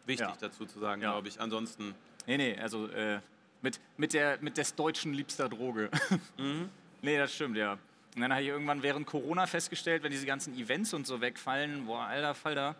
[0.07, 0.37] Wichtig ja.
[0.40, 1.12] dazu zu sagen, ja.
[1.12, 1.40] glaube ich.
[1.40, 1.94] Ansonsten.
[2.26, 3.20] Nee, nee, also äh,
[3.62, 5.90] mit, mit, der, mit des Deutschen liebster Droge.
[6.37, 6.68] Mhm.
[7.02, 7.78] nee, das stimmt, ja.
[8.14, 11.87] Und dann habe ich irgendwann während Corona festgestellt, wenn diese ganzen Events und so wegfallen,
[11.87, 12.76] boah, alter Falter,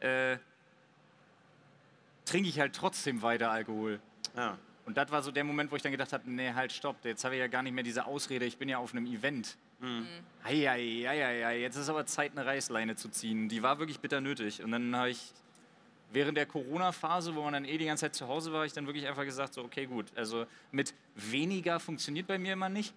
[0.00, 0.38] äh,
[2.24, 4.00] trinke ich halt trotzdem weiter Alkohol.
[4.36, 4.58] Ja.
[4.86, 7.24] Und das war so der Moment, wo ich dann gedacht habe, nee, halt, stopp, jetzt
[7.24, 9.58] habe ich ja gar nicht mehr diese Ausrede, ich bin ja auf einem Event.
[9.80, 10.06] Mhm.
[10.44, 13.48] Eieieiei, jetzt ist aber Zeit, eine Reißleine zu ziehen.
[13.48, 14.62] Die war wirklich bitter nötig.
[14.62, 15.32] Und dann habe ich
[16.12, 18.86] während der Corona-Phase, wo man dann eh die ganze Zeit zu Hause war, ich dann
[18.86, 22.94] wirklich einfach gesagt, so, okay, gut, also mit weniger funktioniert bei mir immer nicht.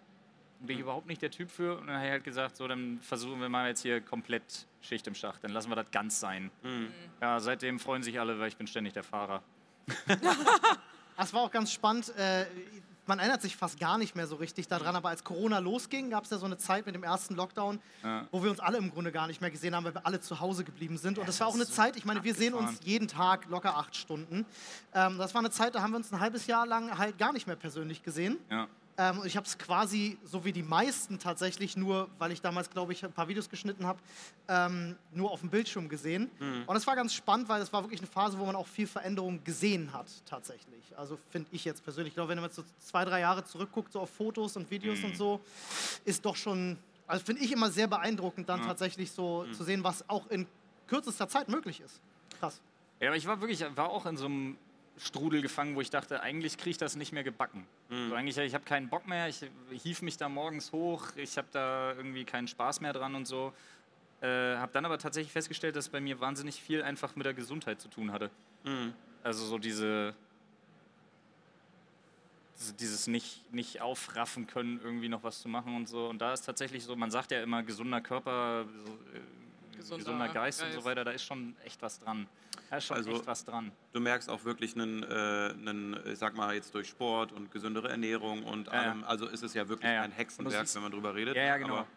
[0.60, 0.84] Bin ich mhm.
[0.84, 1.80] überhaupt nicht der Typ für.
[1.80, 5.08] Und dann habe ich halt gesagt, so, dann versuchen wir mal jetzt hier komplett Schicht
[5.08, 5.44] im Schacht.
[5.44, 6.52] Dann lassen wir das ganz sein.
[6.62, 6.92] Mhm.
[7.20, 9.42] Ja, seitdem freuen sich alle, weil ich bin ständig der Fahrer.
[11.20, 12.16] Das war auch ganz spannend.
[12.16, 12.46] Äh,
[13.06, 16.24] man erinnert sich fast gar nicht mehr so richtig daran, aber als Corona losging, gab
[16.24, 18.26] es ja so eine Zeit mit dem ersten Lockdown, ja.
[18.32, 20.40] wo wir uns alle im Grunde gar nicht mehr gesehen haben, weil wir alle zu
[20.40, 21.18] Hause geblieben sind.
[21.18, 23.98] Und das war auch eine Zeit, ich meine, wir sehen uns jeden Tag locker acht
[23.98, 24.46] Stunden.
[24.94, 27.34] Ähm, das war eine Zeit, da haben wir uns ein halbes Jahr lang halt gar
[27.34, 28.38] nicht mehr persönlich gesehen.
[28.50, 28.68] Ja.
[29.00, 32.92] Ähm, ich habe es quasi, so wie die meisten tatsächlich, nur, weil ich damals, glaube
[32.92, 33.98] ich, ein paar Videos geschnitten habe,
[34.50, 36.30] ähm, nur auf dem Bildschirm gesehen.
[36.38, 36.64] Mhm.
[36.68, 38.88] Und es war ganz spannend, weil es war wirklich eine Phase, wo man auch viel
[38.88, 40.98] Veränderung gesehen hat, tatsächlich.
[40.98, 42.12] Also finde ich jetzt persönlich.
[42.12, 45.06] Ich glaube, wenn man so zwei, drei Jahre zurückguckt, so auf Fotos und Videos mhm.
[45.06, 45.40] und so,
[46.04, 48.66] ist doch schon, also finde ich immer sehr beeindruckend, dann mhm.
[48.66, 50.46] tatsächlich so zu sehen, was auch in
[50.88, 52.02] kürzester Zeit möglich ist.
[52.38, 52.60] Krass.
[53.00, 54.58] Ja, aber ich war wirklich, war auch in so einem
[55.00, 57.66] Strudel gefangen, wo ich dachte, eigentlich kriege ich das nicht mehr gebacken.
[57.90, 58.10] Mhm.
[58.10, 61.48] So, eigentlich, ich habe keinen Bock mehr, ich hief mich da morgens hoch, ich habe
[61.52, 63.54] da irgendwie keinen Spaß mehr dran und so.
[64.22, 67.80] Äh, habe dann aber tatsächlich festgestellt, dass bei mir wahnsinnig viel einfach mit der Gesundheit
[67.80, 68.30] zu tun hatte.
[68.66, 68.94] Mhm.
[69.24, 70.14] Also so diese,
[72.78, 76.10] dieses nicht, nicht aufraffen können, irgendwie noch was zu machen und so.
[76.10, 78.66] Und da ist tatsächlich so, man sagt ja immer, gesunder Körper,
[79.14, 79.20] äh,
[79.80, 82.28] gesunder, gesunder Geist, Geist, und so weiter, da ist schon echt was dran.
[82.70, 83.72] Da ist schon also, echt was dran.
[83.94, 87.90] Du merkst auch wirklich einen, äh, einen, ich sag mal jetzt durch Sport und gesündere
[87.90, 90.92] Ernährung und ja, allem, also ist es ja wirklich ja, ein Hexenwerk, siehst, wenn man
[90.92, 91.36] drüber redet.
[91.36, 91.78] Ja, ja genau.
[91.78, 91.88] Aber,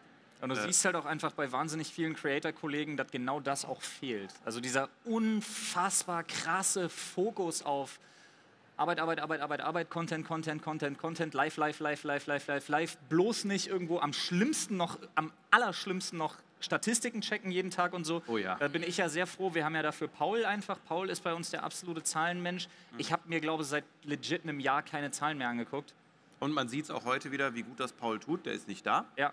[0.41, 3.81] und du äh, siehst halt auch einfach bei wahnsinnig vielen Creator-Kollegen, dass genau das auch
[3.81, 4.33] fehlt.
[4.43, 7.99] Also dieser unfassbar krasse Fokus auf
[8.75, 12.67] Arbeit, Arbeit, Arbeit, Arbeit, Arbeit, Content, Content, Content, Content, live, live, live, live, live, live,
[12.67, 12.97] live.
[13.09, 18.23] Bloß nicht irgendwo am schlimmsten noch, am allerschlimmsten noch Statistiken checken jeden Tag und so.
[18.27, 18.55] Oh ja.
[18.55, 19.53] Da bin ich ja sehr froh.
[19.53, 20.79] Wir haben ja dafür Paul einfach.
[20.87, 22.67] Paul ist bei uns der absolute Zahlenmensch.
[22.97, 25.93] Ich habe mir, glaube ich, seit legit einem Jahr keine Zahlen mehr angeguckt.
[26.39, 28.45] Und man sieht es auch heute wieder, wie gut das Paul tut.
[28.45, 29.05] Der ist nicht da.
[29.17, 29.31] Ja.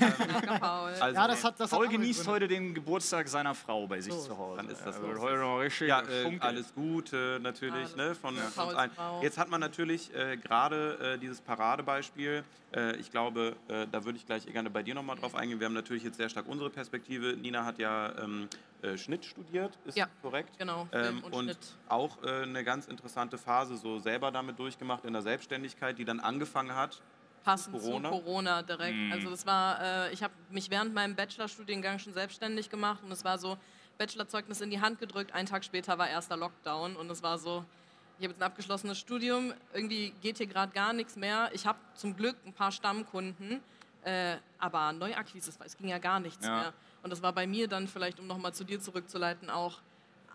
[0.00, 0.90] Danke, Paul.
[1.00, 2.32] Also, Ja, das hat, das Paul genießt Gründe.
[2.32, 4.56] heute den Geburtstag seiner Frau bei sich So, zu Hause.
[4.58, 5.02] dann ist das so.
[5.02, 8.90] wird heute noch richtig ja, äh, alles Gute natürlich Alles ne, von, von uns allen.
[9.22, 12.44] Jetzt hat man natürlich äh, gerade äh, dieses Paradebeispiel.
[12.74, 15.60] Äh, ich glaube, äh, da würde ich gleich gerne bei dir nochmal drauf eingehen.
[15.60, 17.36] Wir haben natürlich jetzt sehr stark unsere Perspektive.
[17.36, 18.48] Nina hat ja ähm,
[18.82, 20.58] äh, Schnitt studiert, ist Ja, korrekt?
[20.58, 21.56] genau, Ähm, und und
[21.88, 26.20] auch äh, eine ganz interessante Phase so selber damit durchgemacht in der Selbstständigkeit, die dann
[26.20, 27.00] angefangen hat.
[27.46, 28.10] Passend Corona?
[28.10, 29.12] zu Corona direkt.
[29.12, 33.24] Also das war, äh, ich habe mich während meinem Bachelorstudiengang schon selbstständig gemacht und es
[33.24, 33.56] war so,
[33.98, 37.64] Bachelorzeugnis in die Hand gedrückt, einen Tag später war erster Lockdown und es war so,
[38.18, 41.48] ich habe jetzt ein abgeschlossenes Studium, irgendwie geht hier gerade gar nichts mehr.
[41.54, 43.60] Ich habe zum Glück ein paar Stammkunden,
[44.02, 46.52] äh, aber Neuakquise, es war- es ging ja gar nichts Ja.
[46.60, 46.72] mehr.
[47.02, 49.78] Und das war bei mir dann vielleicht, um nochmal zu dir zurückzuleiten, auch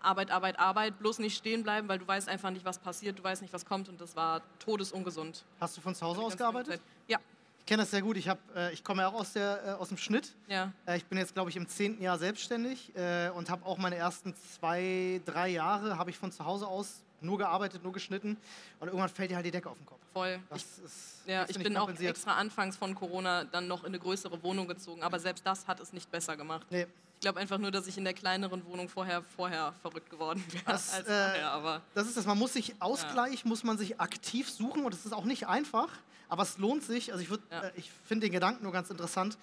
[0.04, 3.22] Arbeit, Arbeit, Arbeit, bloß nicht stehen bleiben, weil du weißt einfach nicht, was passiert, du
[3.22, 5.44] weißt nicht, was kommt und das war todesungesund.
[5.60, 6.80] Hast du von zu Hause aus gearbeitet?
[7.08, 7.18] Ja,
[7.60, 8.16] Ich kenne das sehr gut.
[8.16, 10.34] Ich, hab, äh, ich komme ja auch aus, der, äh, aus dem Schnitt.
[10.48, 10.72] ja.
[10.86, 13.96] Äh, ich bin jetzt, glaube ich, im zehnten Jahr selbstständig äh, und habe auch meine
[13.96, 18.36] ersten zwei, drei Jahre habe ich von zu Hause aus nur gearbeitet, nur geschnitten.
[18.80, 20.00] Und irgendwann fällt dir halt die Decke auf den Kopf.
[20.12, 20.40] Voll.
[20.50, 24.00] Das Ich, ist, ja, ich bin auch extra anfangs von Corona dann noch in eine
[24.00, 26.66] größere Wohnung gezogen, aber selbst das hat es nicht besser gemacht.
[26.70, 26.86] Nee,
[27.22, 30.92] glaube einfach nur, dass ich in der kleineren Wohnung vorher, vorher verrückt geworden wäre Das,
[30.92, 32.26] als äh, vorher, aber das ist das.
[32.26, 35.88] Man muss sich Ausgleich, muss man sich aktiv suchen und es ist auch nicht einfach,
[36.28, 37.12] aber es lohnt sich.
[37.12, 37.60] Also ich, würd- Ja.
[37.62, 39.38] äh, ich finde den Gedanken nur ganz interessant,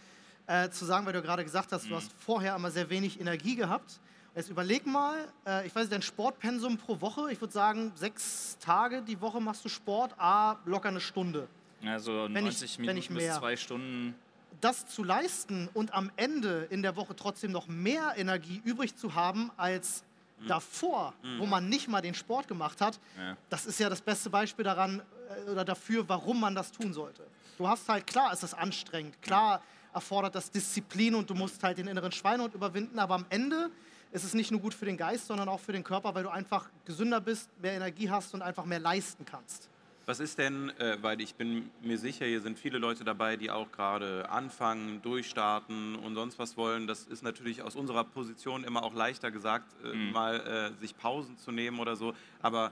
[0.46, 1.90] äh, zu sagen, weil du gerade gesagt hast, Mhm.
[1.90, 4.00] du hast vorher immer sehr wenig Energie gehabt.
[4.36, 8.58] Jetzt überleg mal, äh, ich weiß nicht, dein Sportpensum pro Woche, ich würde sagen, sechs
[8.60, 11.48] Tage die Woche machst du Sport, a locker eine Stunde.
[11.86, 14.16] Also Wenn ich- 90 wenn Minuten ich bis mehr- zwei Stunden.
[14.62, 19.16] Das zu leisten und am Ende in der Woche trotzdem noch mehr Energie übrig zu
[19.16, 20.04] haben als
[20.48, 23.36] davor, wo man nicht mal den Sport gemacht hat, Ja.
[23.50, 25.02] das ist ja das beste Beispiel daran
[25.48, 27.24] äh, oder dafür, warum man das tun sollte.
[27.58, 29.62] Du hast halt, klar ist das anstrengend, klar
[29.94, 33.70] erfordert das Disziplin und du musst halt den inneren Schweinehund überwinden, aber am Ende
[34.14, 36.30] ist es nicht nur gut für den Geist, sondern auch für den Körper, weil du
[36.30, 39.68] einfach gesünder bist, mehr Energie hast und einfach mehr leisten kannst.
[40.10, 43.52] Was ist denn, äh, weil ich bin mir sicher, hier sind viele Leute dabei, die
[43.52, 46.88] auch gerade anfangen, durchstarten und sonst was wollen.
[46.88, 51.38] Das ist natürlich aus unserer Position immer auch leichter gesagt, äh, mal äh, sich Pausen
[51.38, 52.16] zu nehmen oder so.
[52.42, 52.72] Aber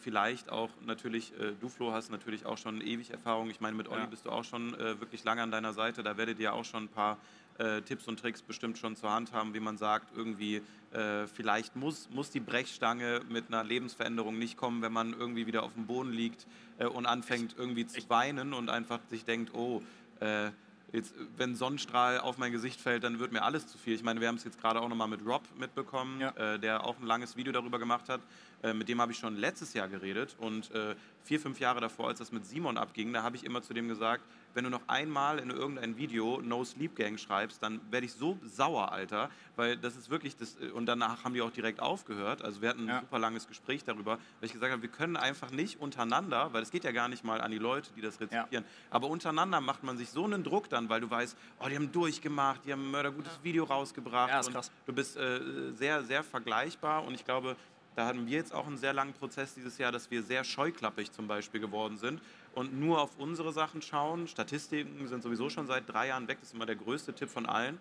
[0.00, 3.50] vielleicht auch natürlich, du Flo hast natürlich auch schon ewig Erfahrung.
[3.50, 4.06] Ich meine, mit Olli Ja.
[4.06, 6.02] bist du auch schon wirklich lange an deiner Seite.
[6.02, 7.18] Da werdet ihr auch schon ein paar
[7.58, 11.76] äh, Tipps und Tricks bestimmt schon zur Hand haben, wie man sagt, irgendwie äh, vielleicht
[11.76, 15.86] muss, muss die Brechstange mit einer Lebensveränderung nicht kommen, wenn man irgendwie wieder auf dem
[15.86, 16.46] Boden liegt
[16.78, 19.82] äh, und anfängt irgendwie zu weinen und einfach sich denkt, oh,
[20.20, 20.50] äh,
[20.92, 23.94] jetzt, wenn Sonnenstrahl auf mein Gesicht fällt, dann wird mir alles zu viel.
[23.94, 26.30] Ich meine, wir haben es jetzt gerade auch nochmal mit Rob mitbekommen, Ja.
[26.30, 28.20] äh, der auch ein langes Video darüber gemacht hat.
[28.62, 30.94] Äh, mit dem habe ich schon letztes Jahr geredet und äh,
[31.24, 33.86] vier, fünf Jahre davor, als das mit Simon abging, da habe ich immer zu dem
[33.88, 38.12] gesagt, wenn du noch einmal in irgendein Video No Sleep Gang schreibst, dann werde ich
[38.12, 40.56] so sauer, Alter, weil das ist wirklich das.
[40.74, 42.42] Und danach haben die auch direkt aufgehört.
[42.42, 43.00] Also wir hatten ein Ja.
[43.00, 46.70] super langes Gespräch darüber, weil ich gesagt habe, wir können einfach nicht untereinander, weil es
[46.70, 49.96] geht ja gar nicht mal an die Leute, die das rezipieren, aber untereinander macht man
[49.96, 52.90] sich so einen Druck dann, weil du weißt, oh, die haben durchgemacht, die haben ein
[52.90, 54.30] mördergutes Video rausgebracht.
[54.30, 54.70] Ja, ist und krass.
[54.86, 57.56] Du bist äh, sehr, sehr vergleichbar und ich glaube,
[57.98, 61.10] da hatten wir jetzt auch einen sehr langen Prozess dieses Jahr, dass wir sehr scheuklappig
[61.10, 62.22] zum Beispiel geworden sind
[62.54, 64.28] und nur auf unsere Sachen schauen.
[64.28, 67.44] Statistiken sind sowieso schon seit drei Jahren weg, das ist immer der größte Tipp von
[67.44, 67.80] allen.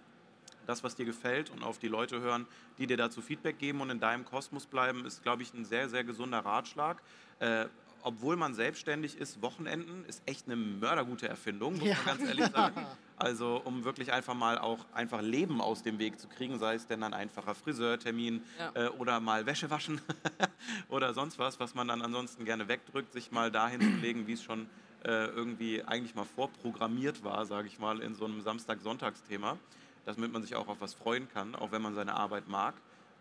[0.65, 2.47] Das, was dir gefällt und auf die Leute hören,
[2.79, 5.87] die dir dazu Feedback geben und in deinem Kosmos bleiben, ist, glaube ich, ein sehr,
[5.87, 6.97] sehr gesunder Ratschlag.
[7.37, 7.67] Äh,
[8.07, 11.95] obwohl man selbstständig ist, Wochenenden ist echt eine mördergute Erfindung, muss Ja.
[11.97, 12.85] man ganz ehrlich sagen.
[13.17, 16.87] Also um wirklich einfach mal auch einfach Leben aus dem Weg zu kriegen, sei es
[16.87, 18.85] denn ein einfacher Friseurtermin Ja.
[18.85, 19.99] äh, oder mal Wäsche waschen
[20.87, 24.33] oder sonst was, was man dann ansonsten gerne wegdrückt, sich mal dahin zu legen, wie
[24.33, 24.69] es schon
[25.03, 29.57] äh, irgendwie eigentlich mal vorprogrammiert war, sage ich mal, in so einem Samstag-Sonntagsthema,
[30.05, 32.73] damit man sich auch auf was freuen kann, auch wenn man seine Arbeit mag.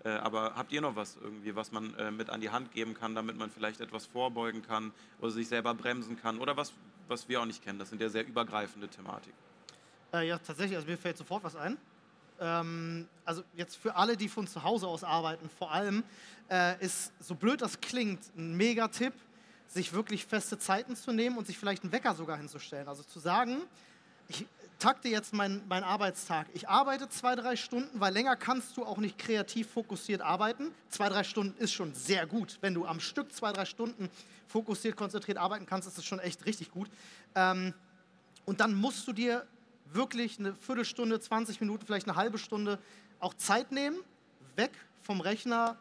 [0.06, 2.94] Äh, aber habt ihr noch was irgendwie, was man äh, mit an die Hand geben
[2.94, 6.72] kann, damit man vielleicht etwas vorbeugen kann oder sich selber bremsen kann oder was,
[7.08, 7.80] was wir auch nicht kennen?
[7.80, 9.36] Das sind ja sehr übergreifende Thematiken.
[10.12, 11.76] Äh, ja, tatsächlich, also mir fällt sofort was ein.
[12.38, 16.04] Ähm, also jetzt für alle, die von zu Hause aus arbeiten, vor allem
[16.48, 19.14] äh, ist, so blöd das klingt, ein Mega-Tipp,
[19.66, 22.86] sich wirklich feste Zeiten zu nehmen und sich vielleicht einen Wecker sogar hinzustellen.
[22.86, 23.62] Also zu sagen,
[24.28, 24.46] ich,
[24.78, 26.46] takte jetzt meinen mein Arbeitstag.
[26.52, 30.72] Ich arbeite zwei, drei Stunden, weil länger kannst du auch nicht kreativ fokussiert arbeiten.
[30.88, 32.58] Zwei, drei Stunden ist schon sehr gut.
[32.60, 34.10] Wenn du am Stück zwei, drei Stunden
[34.46, 36.88] fokussiert, konzentriert arbeiten kannst, ist das schon echt richtig gut.
[37.34, 37.72] Ähm,
[38.44, 39.46] und dann musst du dir
[39.92, 42.78] wirklich eine Viertelstunde, 20 Minuten, vielleicht eine halbe Stunde
[43.18, 43.96] auch Zeit nehmen,
[44.56, 45.76] weg vom Rechner,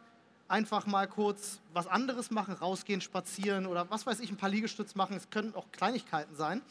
[0.47, 4.95] einfach mal kurz was anderes machen, rausgehen, spazieren oder was weiß ich, ein paar Liegestütz
[4.95, 5.17] machen.
[5.17, 6.61] Es können auch Kleinigkeiten sein.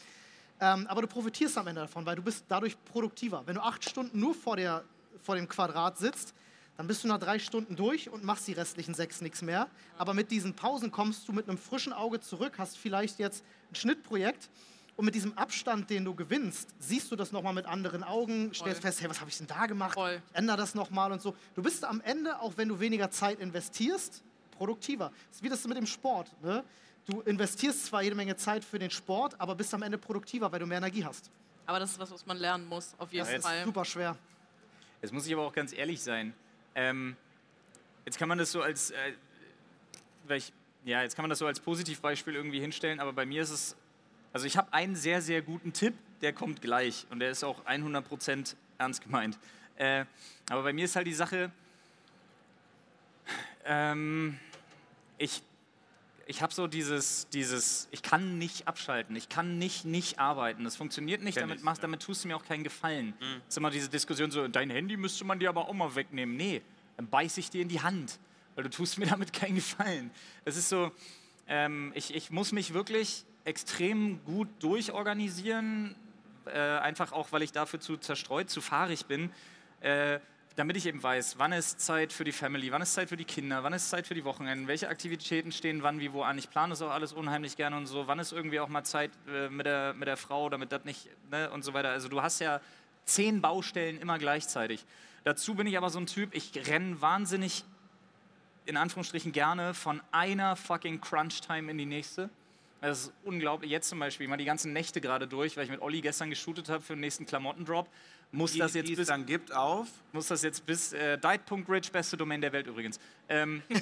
[0.59, 3.43] Ähm, aber du profitierst am Ende davon, weil du bist dadurch produktiver.
[3.45, 4.83] Wenn du acht Stunden nur vor, der,
[5.21, 6.33] vor dem Quadrat sitzt,
[6.77, 9.67] dann bist du nach drei Stunden durch und machst die restlichen sechs nichts mehr.
[9.97, 13.75] Aber mit diesen Pausen kommst du mit einem frischen Auge zurück, hast vielleicht jetzt ein
[13.75, 14.49] Schnittprojekt
[14.97, 18.81] und mit diesem Abstand, den du gewinnst, siehst du das nochmal mit anderen Augen, stellst
[18.81, 19.93] fest, hey, was habe ich denn da gemacht?
[19.93, 20.21] Voll.
[20.31, 21.35] Ich ändere das nochmal und so.
[21.53, 25.11] Du bist am Ende, auch wenn du weniger Zeit investierst, produktiver.
[25.27, 26.31] Das ist wie das mit dem Sport.
[26.41, 26.63] Ne?
[27.07, 30.59] Du investierst zwar jede Menge Zeit für den Sport, aber bist am Ende produktiver, weil
[30.59, 31.29] du mehr Energie hast.
[31.67, 33.63] Aber das ist was, was man lernen muss, auf jeden Das ist Fall.
[33.63, 34.17] super schwer.
[35.01, 36.33] Jetzt muss ich aber auch ganz ehrlich sein.
[36.73, 37.15] Ähm,
[38.05, 39.13] jetzt kann man das so als, äh,
[40.27, 40.51] weil ich,
[40.83, 43.75] ja, jetzt kann man das so als Positivbeispiel irgendwie hinstellen, aber bei mir ist es,
[44.33, 47.65] also ich habe einen sehr, sehr guten Tipp, der kommt gleich und der ist auch
[47.65, 49.37] 100% ernst gemeint.
[49.77, 50.05] Äh,
[50.49, 51.51] aber bei mir ist halt die Sache,
[53.65, 54.39] ähm,
[55.17, 55.41] ich,
[56.27, 60.75] ich habe so dieses, dieses, ich kann nicht abschalten, ich kann nicht nicht arbeiten, das
[60.75, 61.83] funktioniert nicht, damit, machst, ja.
[61.83, 63.13] damit tust du mir auch keinen Gefallen.
[63.19, 66.35] Das ist immer diese Diskussion so, dein Handy müsste man dir aber auch mal wegnehmen.
[66.35, 66.61] Nee,
[66.97, 68.19] dann beiß ich dir in die Hand,
[68.55, 70.09] weil du tust mir damit keinen Gefallen.
[70.45, 70.91] Das ist so,
[71.47, 75.95] ähm, ich, ich muss mich wirklich extrem gut durchorganisieren,
[76.45, 79.31] äh, einfach auch, weil ich dafür zu zerstreut, zu fahrig bin,
[79.81, 80.19] äh,
[80.55, 83.25] damit ich eben weiß, wann ist Zeit für die Family, wann ist Zeit für die
[83.25, 86.37] Kinder, wann ist Zeit für die Wochenenden, welche Aktivitäten stehen wann, wie, wo an.
[86.37, 88.07] Ich plane das auch alles unheimlich gerne und so.
[88.07, 91.09] Wann ist irgendwie auch mal Zeit äh, mit, der, mit der Frau, damit das nicht,
[91.29, 91.89] ne, und so weiter.
[91.89, 92.61] Also du hast ja
[93.03, 94.85] zehn Baustellen immer gleichzeitig.
[95.25, 97.65] Dazu bin ich aber so ein Typ, ich renne wahnsinnig,
[98.65, 102.29] in Anführungsstrichen gerne, von einer fucking Crunch-Time in die nächste.
[102.81, 103.71] Das ist unglaublich.
[103.71, 106.69] Jetzt zum Beispiel, mal die ganzen Nächte gerade durch, weil ich mit Olli gestern geshootet
[106.69, 107.89] habe für den nächsten Klamottendrop.
[108.31, 109.87] Muss Die, das jetzt die es bis dann gibt auf.
[110.11, 112.99] muss das jetzt bis äh, Diet.rich, beste Domain der Welt übrigens.
[113.29, 113.61] Ähm,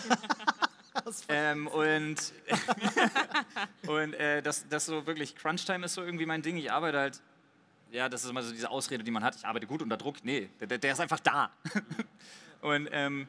[1.29, 2.33] ähm, und
[3.87, 6.57] und äh, das, das so wirklich, Crunchtime ist so irgendwie mein Ding.
[6.57, 7.21] Ich arbeite halt,
[7.91, 9.35] ja, das ist immer so diese Ausrede, die man hat.
[9.35, 10.23] Ich arbeite gut unter Druck.
[10.23, 11.51] Nee, der, der ist einfach da.
[12.61, 13.27] und ähm,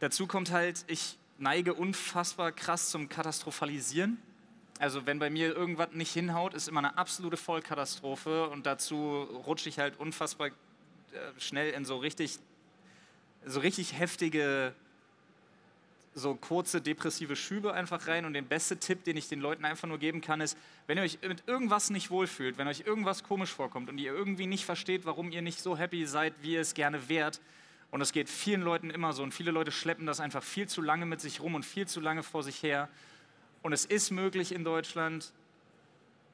[0.00, 4.20] dazu kommt halt, ich neige unfassbar krass zum Katastrophalisieren.
[4.80, 9.68] Also wenn bei mir irgendwas nicht hinhaut, ist immer eine absolute Vollkatastrophe und dazu rutsche
[9.68, 10.52] ich halt unfassbar äh,
[11.38, 12.38] schnell in so richtig,
[13.44, 14.72] so richtig heftige,
[16.14, 18.24] so kurze depressive Schübe einfach rein.
[18.24, 21.04] Und den beste Tipp, den ich den Leuten einfach nur geben kann, ist, wenn ihr
[21.04, 25.04] euch mit irgendwas nicht wohlfühlt, wenn euch irgendwas komisch vorkommt und ihr irgendwie nicht versteht,
[25.04, 27.38] warum ihr nicht so happy seid, wie ihr es gerne wärt,
[27.90, 30.80] und es geht vielen Leuten immer so und viele Leute schleppen das einfach viel zu
[30.80, 32.88] lange mit sich rum und viel zu lange vor sich her.
[33.62, 35.32] Und es ist möglich in Deutschland.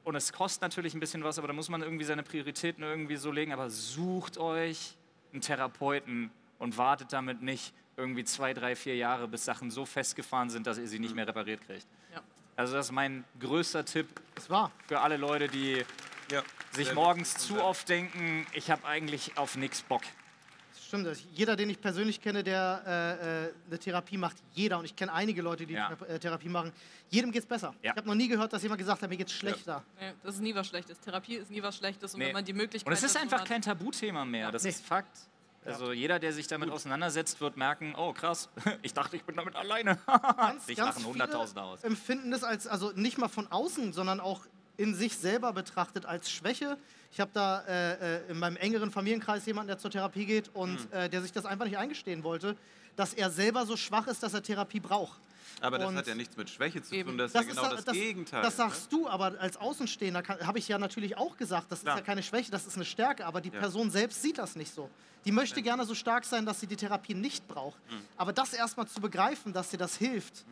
[0.03, 3.17] Und es kostet natürlich ein bisschen was, aber da muss man irgendwie seine Prioritäten irgendwie
[3.17, 3.51] so legen.
[3.51, 4.95] Aber sucht euch
[5.33, 10.49] einen Therapeuten und wartet damit nicht irgendwie zwei, drei, vier Jahre, bis Sachen so festgefahren
[10.49, 11.87] sind, dass ihr sie nicht mehr repariert kriegt.
[12.13, 12.21] Ja.
[12.55, 14.07] Also das ist mein größter Tipp
[14.87, 15.83] für alle Leute, die
[16.31, 20.01] Ja, sich morgens zu oft denken, ich habe eigentlich auf nichts Bock.
[20.91, 21.05] Das stimmt.
[21.07, 21.23] das.
[21.33, 25.11] Jeder, den ich persönlich kenne, der äh, äh, eine Therapie macht, jeder, und ich kenne
[25.13, 25.89] einige Leute, die Ja.
[25.89, 26.71] Thera- äh, Therapie machen,
[27.09, 27.73] jedem geht es besser.
[27.83, 27.91] Ja.
[27.91, 29.83] Ich habe noch nie gehört, dass jemand gesagt hat, mir geht es schlechter.
[29.99, 30.97] Nee, das ist nie was Schlechtes.
[30.99, 32.13] Therapie ist nie was Schlechtes.
[32.13, 32.27] Und Nee.
[32.27, 34.69] wenn man die Möglichkeit Und es ist einfach hat, kein Tabuthema mehr, das Nee.
[34.69, 35.17] ist Fakt.
[35.65, 38.47] Also jeder, der sich damit auseinandersetzt, wird merken, oh krass,
[38.81, 39.97] ich dachte, ich bin damit alleine.
[40.37, 41.83] Ganz, Sich ganz lachen Hunderttausende aus.
[41.83, 44.45] empfinden es als, also nicht mal von außen, sondern auch
[44.77, 46.77] in sich selber betrachtet als Schwäche.
[47.11, 50.77] Ich habe da äh, äh, in meinem engeren Familienkreis jemanden, der zur Therapie geht und
[50.79, 50.87] Hm.
[50.91, 52.55] äh, der sich das einfach nicht eingestehen wollte,
[52.95, 55.19] dass er selber so schwach ist, dass er Therapie braucht.
[55.61, 57.09] Aber das Und hat ja nichts mit Schwäche zu Eben.
[57.11, 58.41] tun, das ist Das ja ist genau ja- das, das- Gegenteil.
[58.43, 58.57] Das ne?
[58.65, 61.97] sagst du, aber als Außenstehender habe ich ja natürlich auch gesagt, das ist Klar.
[61.97, 63.59] ja keine Schwäche, das ist eine Stärke, aber die Ja.
[63.59, 64.89] Person selbst sieht das nicht so.
[65.25, 67.79] Die möchte gerne so stark sein, dass sie die Therapie nicht braucht.
[67.89, 67.97] Hm.
[68.17, 70.45] Aber das erstmal zu begreifen, dass dir das hilft,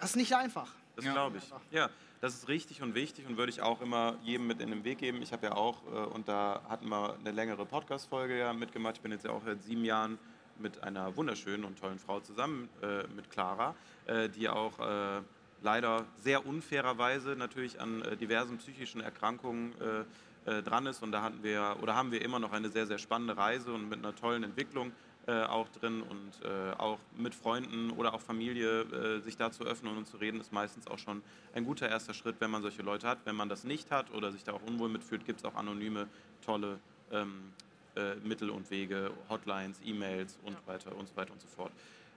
[0.00, 0.72] das ist nicht einfach.
[0.96, 1.12] Das Ja.
[1.12, 1.44] glaube ich.
[1.70, 1.88] Ja,
[2.20, 4.98] das ist richtig und wichtig und würde ich auch immer jedem mit in den Weg
[4.98, 5.22] geben.
[5.22, 8.96] Ich habe ja auch, äh, und da hatten wir eine längere Podcast-Folge ja mitgemacht.
[8.96, 10.18] Ich bin jetzt ja auch seit sieben Jahren
[10.58, 13.74] mit einer wunderschönen und tollen Frau zusammen, äh, mit Clara,
[14.06, 15.22] äh, die auch äh,
[15.62, 21.02] leider sehr unfairerweise natürlich an äh, diversen psychischen Erkrankungen äh, dran ist.
[21.02, 23.88] Und da hatten wir oder haben wir immer noch eine sehr, sehr spannende Reise und
[23.88, 24.92] mit einer tollen Entwicklung.
[25.30, 29.62] Äh, auch drin und äh, auch mit Freunden oder auch Familie äh, sich da zu
[29.62, 31.22] öffnen und zu reden, ist meistens auch schon
[31.54, 33.18] ein guter erster Schritt, wenn man solche Leute hat.
[33.26, 36.08] Wenn man das nicht hat oder sich da auch unwohl mitfühlt, gibt es auch anonyme,
[36.44, 36.80] tolle
[37.12, 37.52] ähm,
[37.94, 41.70] äh, Mittel und Wege, Hotlines, E-Mails und weiter und so weiter und so fort.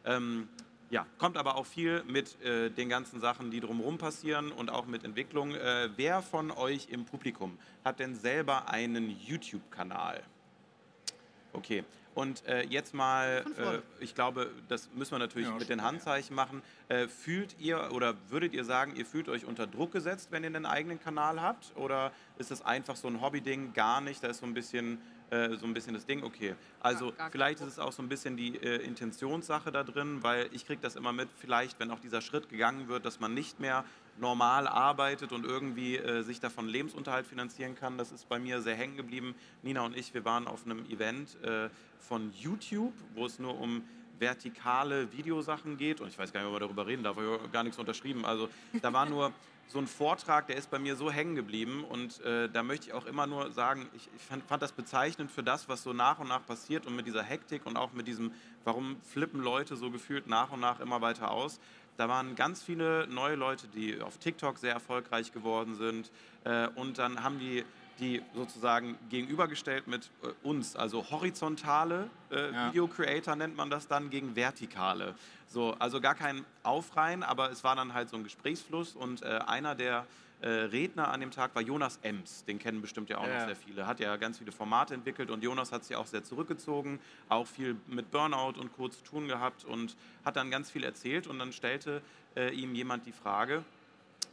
[0.06, 0.50] Ähm,
[0.90, 4.88] ja, kommt aber auch viel mit äh, den ganzen Sachen, die drumherum passieren und auch
[4.88, 5.54] mit Entwicklung.
[5.54, 10.24] Äh, wer von euch im Publikum hat denn selber einen YouTube-Kanal?
[11.52, 11.84] Okay.
[12.16, 16.36] Und äh, jetzt mal, äh, ich glaube, das müssen wir natürlich Ja, mit den Handzeichen
[16.36, 16.62] machen.
[16.88, 20.48] Äh, fühlt ihr oder würdet ihr sagen, ihr fühlt euch unter Druck gesetzt, wenn ihr
[20.48, 21.76] einen eigenen Kanal habt?
[21.76, 23.74] Oder ist das einfach so ein Hobby-Ding?
[23.74, 24.24] Gar nicht.
[24.24, 26.24] Da ist so ein bisschen, äh, so ein bisschen das Ding.
[26.24, 26.56] Okay.
[26.82, 30.22] Also gar kein vielleicht ist es auch so ein bisschen die äh, Intentionssache da drin,
[30.22, 33.34] weil ich kriege das immer mit, vielleicht, wenn auch dieser Schritt gegangen wird, dass man
[33.34, 33.86] nicht mehr
[34.18, 37.98] normal arbeitet und irgendwie äh, sich davon Lebensunterhalt finanzieren kann.
[37.98, 39.36] Das ist bei mir sehr hängen geblieben.
[39.62, 43.84] Nina und ich, wir waren auf einem Event äh, von YouTube, wo es nur um
[44.20, 46.00] vertikale Videosachen geht.
[46.00, 48.26] Und ich weiß gar nicht, ob wir darüber reden darf, ich habe gar nichts unterschrieben.
[48.26, 48.50] Also
[48.82, 49.32] da war nur
[49.68, 51.84] so ein Vortrag, der ist bei mir so hängen geblieben.
[51.84, 55.32] Und äh, da möchte ich auch immer nur sagen, ich, ich fand, fand das bezeichnend
[55.32, 58.08] für das, was so nach und nach passiert und mit dieser Hektik und auch mit
[58.08, 58.32] diesem,
[58.64, 61.60] warum flippen Leute so gefühlt nach und nach immer weiter aus.
[61.98, 66.12] Da waren ganz viele neue Leute, die auf TikTok sehr erfolgreich geworden sind.
[66.44, 67.64] Äh, und dann haben die
[68.00, 72.68] die sozusagen gegenübergestellt mit äh, uns, also horizontale äh, Ja.
[72.70, 75.16] Video-Creator nennt man das dann, gegen vertikale.
[75.48, 79.40] So, also gar kein Aufreihen, aber es war dann halt so ein Gesprächsfluss und äh,
[79.46, 80.08] einer der
[80.48, 83.40] Redner an dem Tag war Jonas Ems, den kennen bestimmt ja auch Ja.
[83.40, 86.24] noch sehr viele, hat ja ganz viele Formate entwickelt und Jonas hat sich auch sehr
[86.24, 88.90] zurückgezogen, auch viel mit Burnout und Co.
[88.90, 92.02] zu tun gehabt und hat dann ganz viel erzählt und dann stellte
[92.36, 93.64] äh, ihm jemand die Frage,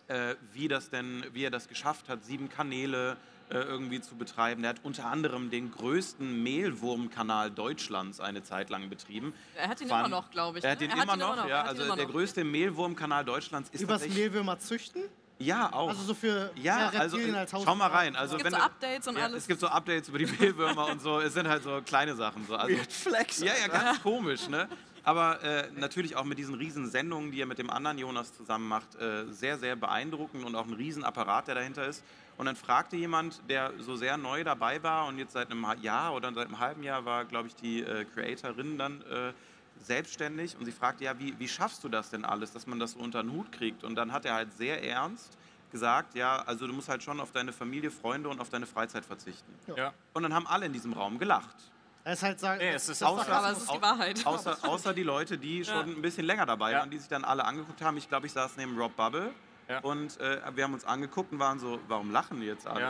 [0.09, 3.17] äh, wie das denn, wie er das geschafft hat, sieben Kanäle
[3.51, 4.63] äh, irgendwie zu betreiben.
[4.65, 9.33] Er hat unter anderem den größten Mehlwurmkanal Deutschlands eine Zeit lang betrieben.
[9.57, 10.65] Er hat ihn Fand- immer noch, glaube ich.
[10.65, 10.89] Er hat ne?
[10.89, 11.63] den immer noch, ja.
[11.63, 14.19] ihn Also der größte Mehlwurmkanal Deutschlands ist Übers tatsächlich.
[14.25, 15.03] Mehlwürmer züchten?
[15.41, 15.89] Ja, auch.
[15.89, 17.65] Also so für ja, mehr also als Haus.
[17.65, 18.15] schau mal rein.
[18.15, 19.39] Also Es gibt wenn so Updates und ja, alles.
[19.39, 21.19] Es gibt so Updates über die Mehlwürmer und so.
[21.19, 22.47] Es sind halt so kleine Sachen.
[22.47, 22.57] So.
[22.57, 23.41] Also, Flex.
[23.41, 24.69] ja, ja, ganz komisch, ne?
[25.03, 28.69] Aber äh, natürlich auch mit diesen riesen Sendungen, die er mit dem anderen Jonas zusammen
[28.69, 32.05] macht, äh, sehr, sehr beeindruckend und auch ein riesen Apparat, der dahinter ist.
[32.37, 36.15] Und dann fragte jemand, der so sehr neu dabei war und jetzt seit einem Jahr
[36.15, 39.33] oder seit einem halben Jahr war, glaube ich, die äh, Creatorin dann äh,
[39.81, 42.93] selbstständig und sie fragte, ja, wie, wie schaffst du das denn alles, dass man das
[42.93, 43.85] so unter den Hut kriegt?
[43.85, 45.37] Und dann hat er halt sehr ernst
[45.71, 49.05] gesagt, ja, also du musst halt schon auf deine Familie, Freunde und auf deine Freizeit
[49.05, 49.55] verzichten.
[49.77, 49.93] Ja.
[50.15, 51.57] Und dann haben alle in diesem Raum gelacht.
[52.05, 54.27] Ist halt sagen, Nee, es ist war Aber es ist die Wahrheit.
[54.27, 56.79] Außer, außer die Leute, die schon ein bisschen länger dabei Ja.
[56.81, 57.97] waren, die sich dann alle angeguckt haben.
[57.99, 59.33] Ich glaube, ich saß neben Rob Bubble
[59.69, 59.79] Ja.
[59.81, 62.81] und äh, wir haben uns angeguckt und waren so, warum lachen die jetzt alle?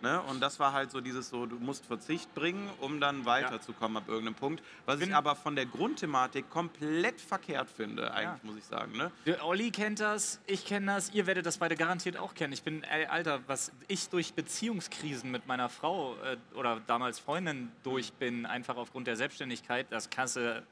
[0.00, 0.08] Ja.
[0.12, 0.22] Ne?
[0.22, 4.04] Und das war halt so dieses so, du musst Verzicht bringen, um dann weiterzukommen ab
[4.08, 4.62] irgendeinem Punkt.
[4.86, 8.48] Was ich Bin- aber von der Grundthematik komplett verkehrt finde, eigentlich, Ja.
[8.48, 8.96] muss ich sagen.
[8.96, 9.10] Ne?
[9.26, 12.52] Der Olli kennt das, ich kenne das, ihr werdet das beide garantiert auch kennen.
[12.52, 17.72] Ich bin, ey, Alter, was ich durch Beziehungskrisen mit meiner Frau äh, oder damals Freundin
[17.82, 20.62] durch bin, einfach aufgrund der Selbstständigkeit, das kannst du.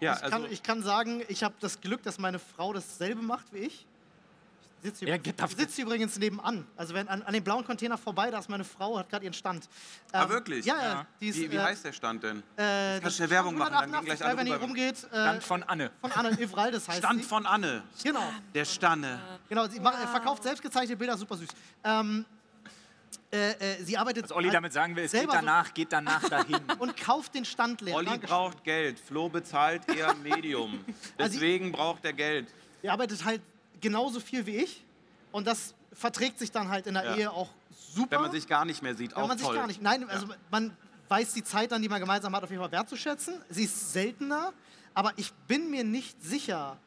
[0.00, 3.22] Ja, ich, kann, also, ich kann sagen, ich habe das Glück, dass meine Frau dasselbe
[3.22, 3.86] macht wie ich.
[4.84, 5.16] Ich sitze Ja,
[5.48, 6.66] sitzt übrigens nebenan.
[6.76, 9.32] Also wenn an, an dem blauen Container vorbei, da ist meine Frau, hat gerade ihren
[9.32, 9.66] Stand.
[10.12, 10.66] Ah, Ähm, wirklich?
[10.66, 10.82] Ja, ja.
[10.82, 11.06] Ja.
[11.22, 12.42] Die ist, wie, wie äh, heißt der Stand denn?
[12.56, 15.04] Äh, Kannst schnell Werbung machen, dann gehen gleich alle wenn ihr rumgeht.
[15.04, 15.90] Äh, Stand von Anne.
[16.02, 17.26] von Anne Evraldes heißt Stand sie.
[17.28, 19.20] von Anne, Genau, der Stanne.
[19.48, 19.66] genau.
[19.68, 21.48] Sie macht, verkauft selbstgezeichnete Bilder, super süß.
[21.82, 22.26] Ähm,
[23.32, 25.92] äh, äh, sie arbeitet Was Olli damit sagen will, es geht selber so- danach, geht
[25.92, 26.58] danach dahin.
[26.78, 27.96] und kauft den Stand leer.
[27.96, 28.28] Olli Dankeschön.
[28.36, 30.84] braucht Geld, Flo bezahlt eher Medium.
[31.16, 32.48] Also- Deswegen braucht er Geld.
[32.82, 33.40] Er arbeitet halt
[33.80, 34.84] genauso viel wie ich
[35.32, 37.16] und das verträgt sich dann halt in der Ja.
[37.16, 38.12] Ehe auch super.
[38.12, 39.48] Wenn man sich gar nicht mehr sieht, Wenn auch man toll.
[39.52, 39.82] sich gar nicht.
[39.82, 40.76] Nein, also man
[41.08, 43.40] weiß die Zeit dann, die man gemeinsam hat, auf jeden Fall wertzuschätzen.
[43.48, 44.52] Sie ist seltener,
[44.94, 46.78] aber ich bin mir nicht sicher,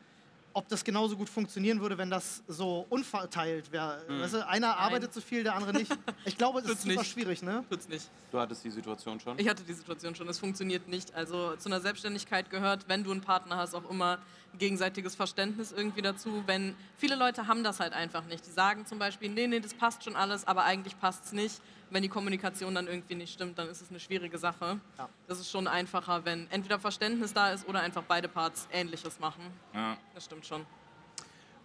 [0.54, 4.02] ob das genauso gut funktionieren würde, wenn das so unverteilt wäre.
[4.08, 4.22] Hm.
[4.22, 5.96] Weißt du, einer arbeitet so viel, der andere nicht.
[6.26, 7.12] Ich glaube, es ist super nicht.
[7.12, 7.64] schwierig, ne?
[7.70, 8.10] Tut's nicht.
[8.32, 9.38] Du hattest die Situation schon.
[9.38, 11.14] Ich hatte die Situation schon, es funktioniert nicht.
[11.14, 14.18] Also zu einer Selbstständigkeit gehört, wenn du einen Partner hast, auch immer
[14.58, 16.44] gegenseitiges Verständnis irgendwie dazu.
[16.46, 18.46] Wenn viele Leute haben das halt einfach nicht.
[18.46, 21.62] Die sagen zum Beispiel, nee, nee, das passt schon alles, aber eigentlich passt es nicht.
[21.90, 24.80] Wenn die Kommunikation dann irgendwie nicht stimmt, dann ist es eine schwierige Sache.
[24.98, 25.10] Ja.
[25.28, 29.42] Das ist schon einfacher, wenn entweder Verständnis da ist oder einfach beide Parts Ähnliches machen.
[29.74, 29.98] Ja.
[30.14, 30.66] Das stimmt schon.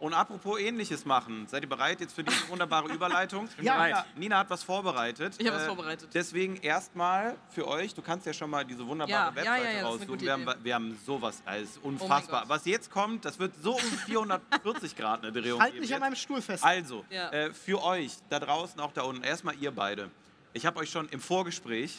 [0.02, 3.48] Und apropos Ähnliches machen, seid ihr bereit jetzt für diese wunderbare Überleitung?
[3.60, 3.84] Ja.
[3.86, 5.38] Nina, Nina hat was vorbereitet.
[5.38, 6.08] Äh, Ich hab was vorbereitet.
[6.12, 10.20] Deswegen erstmal für euch, du kannst ja schon mal diese wunderbare Ja, Webseite ja, raussuchen.
[10.20, 10.44] wir, haben.
[10.48, 12.40] Oh wir haben sowas, das ist unfassbar.
[12.40, 12.48] Gott.
[12.48, 16.00] was jetzt kommt, das wird so um 440 Grad eine Drehung Halt geben nicht an
[16.00, 16.00] jetzt.
[16.00, 16.64] meinem Stuhl fest.
[16.64, 20.10] Also, äh, für euch da draußen, auch da unten, erstmal ihr beide.
[20.52, 21.98] Ich habe euch schon im Vorgespräch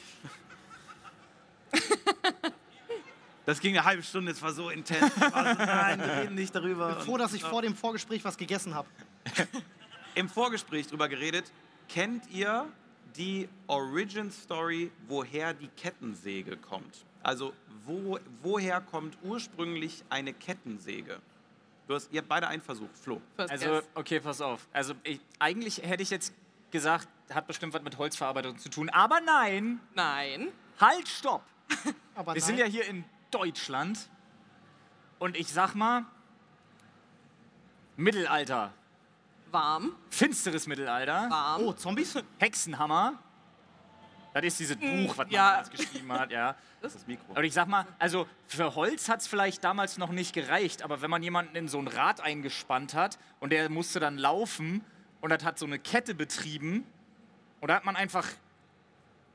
[3.45, 5.11] Das ging eine halbe Stunde, es war so intens.
[5.15, 6.99] Ich war so, nein, wir reden nicht darüber.
[7.01, 8.87] Froh, dass ich vor dem Vorgespräch was gegessen habe.
[10.15, 11.51] Im Vorgespräch drüber geredet.
[11.89, 12.67] Kennt ihr
[13.17, 17.05] die Origin Story, woher die Kettensäge kommt?
[17.21, 17.53] Also,
[17.85, 21.19] wo, woher kommt ursprünglich eine Kettensäge?
[21.87, 22.89] Du hast, ihr habt beide einen Versuch.
[22.93, 23.21] Flo.
[23.35, 24.67] Also, okay, pass auf.
[24.71, 26.33] Also, ich, eigentlich hätte ich jetzt
[26.71, 28.89] gesagt, hat bestimmt was mit Holzverarbeitung zu tun.
[28.89, 30.49] Aber nein, Nein.
[30.79, 31.43] halt, stopp.
[32.15, 33.03] Aber Wir sind ja hier in
[33.33, 34.09] Deutschland.
[35.19, 36.05] Und ich sag mal,
[37.95, 38.73] Mittelalter.
[39.51, 39.95] Warm.
[40.09, 41.29] Finsteres Mittelalter.
[41.29, 41.61] Warm.
[41.61, 42.15] Oh, Zombies?
[42.39, 43.19] Hexenhammer.
[44.33, 45.51] Das ist dieses Buch, was man ja.
[45.51, 46.55] damals geschrieben hat, ja.
[46.81, 47.31] Das ist das Mikro.
[47.31, 51.01] Aber ich sag mal, also für Holz hat es vielleicht damals noch nicht gereicht, aber
[51.01, 54.83] wenn man jemanden in so ein Rad eingespannt hat und der musste dann laufen
[55.21, 56.85] und das hat so eine Kette betrieben
[57.61, 58.27] und da hat man einfach,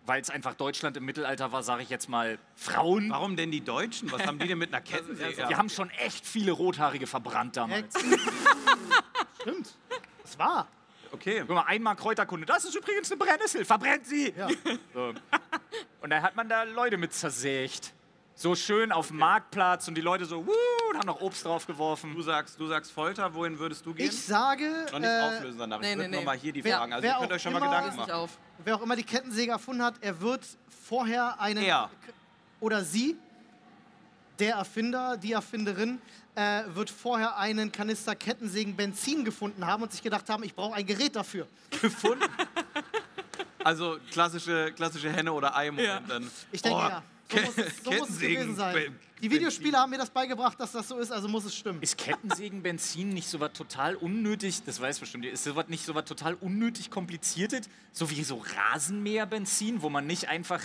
[0.09, 3.11] weil es einfach Deutschland im Mittelalter war, sage ich jetzt mal, Frauen.
[3.11, 4.11] Warum denn die Deutschen?
[4.11, 5.49] Was haben die denn mit einer Kettensäge?
[5.49, 7.95] Wir haben schon echt viele Rothaarige verbrannt damals.
[9.41, 9.75] Stimmt.
[10.25, 10.67] Es war.
[11.13, 11.41] Okay.
[11.47, 12.47] Guck mal, einmal Kräuterkunde.
[12.47, 13.65] Das ist übrigens eine Brennnessel.
[13.65, 14.33] Verbrennt sie!
[14.37, 14.49] Ja.
[14.95, 15.13] So.
[16.01, 17.93] Und da hat man da Leute mit zersägt.
[18.35, 20.53] So schön auf dem Marktplatz und die Leute so, wuh,
[20.91, 22.15] und haben noch Obst draufgeworfen.
[22.15, 24.07] Du sagst, du sagst Folter, wohin würdest du gehen?
[24.09, 25.81] Ich sage, noch nicht äh, auflösen danach.
[25.81, 26.17] nee, ich würde nee, nee.
[26.19, 26.93] nochmal hier die Wer- Fragen.
[26.93, 28.13] Also wer ihr könnt auch euch schon mal Gedanken machen.
[28.13, 28.39] auf.
[28.65, 30.45] Wer auch immer die Kettensäge erfunden hat, er wird
[30.87, 31.63] vorher einen.
[31.65, 31.91] Er.
[32.61, 33.17] Oder sie,
[34.39, 36.01] der Erfinder, die Erfinderin,
[36.35, 40.75] äh, wird vorher einen Kanister Kettensägen Benzin gefunden haben und sich gedacht haben, ich brauche
[40.75, 41.47] ein Gerät dafür.
[41.81, 42.25] Gefunden?
[43.65, 46.01] Also klassische, klassische Henne- oder Ei-Moment Ja.
[46.01, 46.31] dann.
[46.53, 47.03] Ich denke, Oh, ja.
[47.31, 48.99] So muss, es, so muss es Kettensägen, gewesen sein.
[49.21, 51.83] Die Videospiele haben mir das beigebracht, dass das so ist, also muss es stimmen.
[51.83, 55.95] Ist Kettensägenbenzin nicht so was total unnötig, das weiß bestimmt, ihr, ist sowas nicht so
[55.95, 60.63] was total unnötig kompliziertes, so wie so Rasenmäherbenzin, wo man nicht einfach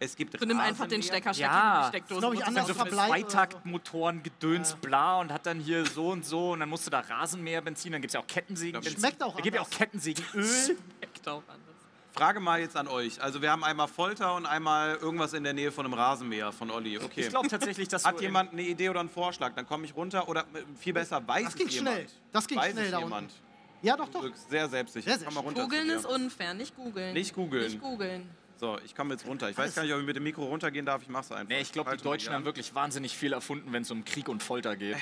[0.00, 1.32] Es gibt Du nimm einfach den Rasenmäher.
[1.32, 1.52] Stecker, steck Ja.
[1.52, 2.20] ihn in die Ist, Steckdose.
[2.20, 2.84] glaub ich, und anders so.
[2.84, 7.00] Zweitaktmotoren gedöns bla und hat dann hier so und so und dann musst du da
[7.00, 8.98] Rasenmäherbenzin, dann gibt es ja auch Kettensägenbenzin.
[8.98, 9.78] Schmeckt auch Da gibt ja auch anders.
[9.78, 10.44] Kettensägenöl.
[10.44, 11.71] Schmeckt auch anders.
[12.12, 13.20] Frage mal jetzt an euch.
[13.22, 16.70] Also wir haben einmal Folter und einmal irgendwas in der Nähe von einem Rasenmäher von
[16.70, 16.98] Olli.
[16.98, 17.22] Okay.
[17.22, 19.54] Ich glaube tatsächlich, dass Hat so jemand eine Idee oder einen Vorschlag?
[19.54, 21.96] Dann komme ich runter oder äh, viel besser, weiß Das es ging jemand?
[21.96, 22.06] schnell.
[22.32, 23.32] Das ging weiß schnell es da jemand?
[23.80, 24.24] Ja, doch, doch.
[24.48, 25.08] Sehr selbstsicher.
[25.10, 27.14] Sehr, sehr Komm mal runter Googeln ist unfair, nicht googeln.
[27.14, 27.64] Nicht googeln.
[27.64, 28.28] Nicht googeln.
[28.56, 29.50] So, ich komme jetzt runter.
[29.50, 31.02] Ich weiß gar nicht, ob ich mit dem Mikro runtergehen darf.
[31.02, 31.48] Ich mache es einfach.
[31.48, 32.44] Nee, ich glaube, die Halte mal Deutschen haben an.
[32.44, 34.96] wirklich wahnsinnig viel erfunden, wenn es um Krieg und Folter geht.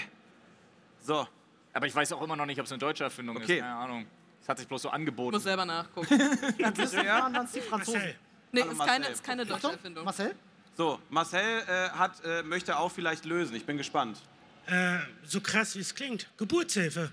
[1.02, 1.26] So,
[1.74, 3.56] Aber ich weiß auch immer noch nicht, ob es eine deutsche Erfindung Okay.
[3.56, 3.60] ist.
[3.60, 4.06] Keine Ahnung.
[4.50, 5.36] Hat sich bloß so Ich angeboten.
[5.36, 6.18] muss selber nachgucken.
[6.58, 8.00] Dann waren es die Franzosen.
[8.00, 8.16] Marcel,
[8.52, 10.04] Nee, Hallo ist keine, ist keine deutsche Achtung, Erfindung.
[10.04, 10.34] Marcel?
[10.76, 10.98] so.
[11.08, 13.54] Marcel äh, hat, äh, möchte auch vielleicht lösen.
[13.54, 14.20] Ich bin gespannt.
[14.66, 17.12] äh, so krass wie es klingt, Geburtshilfe.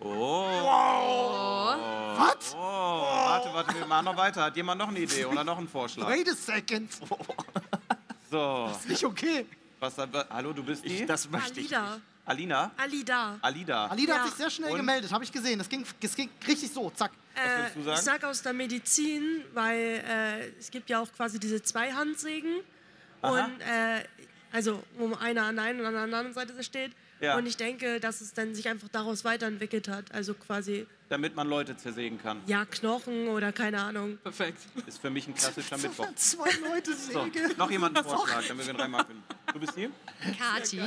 [0.00, 2.54] Was?
[2.54, 4.42] Oh, warte, warte, wir machen noch weiter.
[4.44, 6.08] Hat jemand noch eine Idee oder noch einen Vorschlag?
[6.08, 6.90] Wait a second.
[8.30, 9.46] So, Nicht okay.
[9.80, 11.00] was, wa- hallo, du bist die?
[11.00, 11.76] Ich, das möchte ich.
[11.76, 12.00] Alida.
[12.28, 12.70] Alina?
[12.76, 13.38] Alida.
[13.40, 13.86] Alida.
[13.86, 14.18] Alida Ja.
[14.20, 14.76] hat sich sehr schnell Und?
[14.76, 15.58] gemeldet, habe ich gesehen.
[15.58, 17.12] Das ging, das ging richtig so, zack.
[17.34, 17.96] würdest du Äh, sagen?
[17.98, 22.60] ich sag aus der Medizin, weil äh, es gibt ja auch quasi diese Zweihandsägen.
[23.22, 24.04] Und äh,
[24.52, 26.92] also, wo einer an der einen und an der anderen Seite steht.
[27.20, 27.36] Ja.
[27.36, 30.12] Und ich denke, dass es dann sich einfach daraus weiterentwickelt hat.
[30.12, 32.40] Also quasi, Damit man Leute zersägen kann.
[32.46, 34.18] ja, Knochen oder keine Ahnung.
[34.18, 34.60] Perfekt.
[34.86, 36.06] Ist für mich ein klassischer Mittwoch.
[36.14, 37.54] Zwei Leute So, Säge.
[37.56, 39.22] noch jemand einen Vorschlag, damit wir ihn reinmachen können.
[39.52, 39.90] Du bist hier?
[40.38, 40.80] Kati.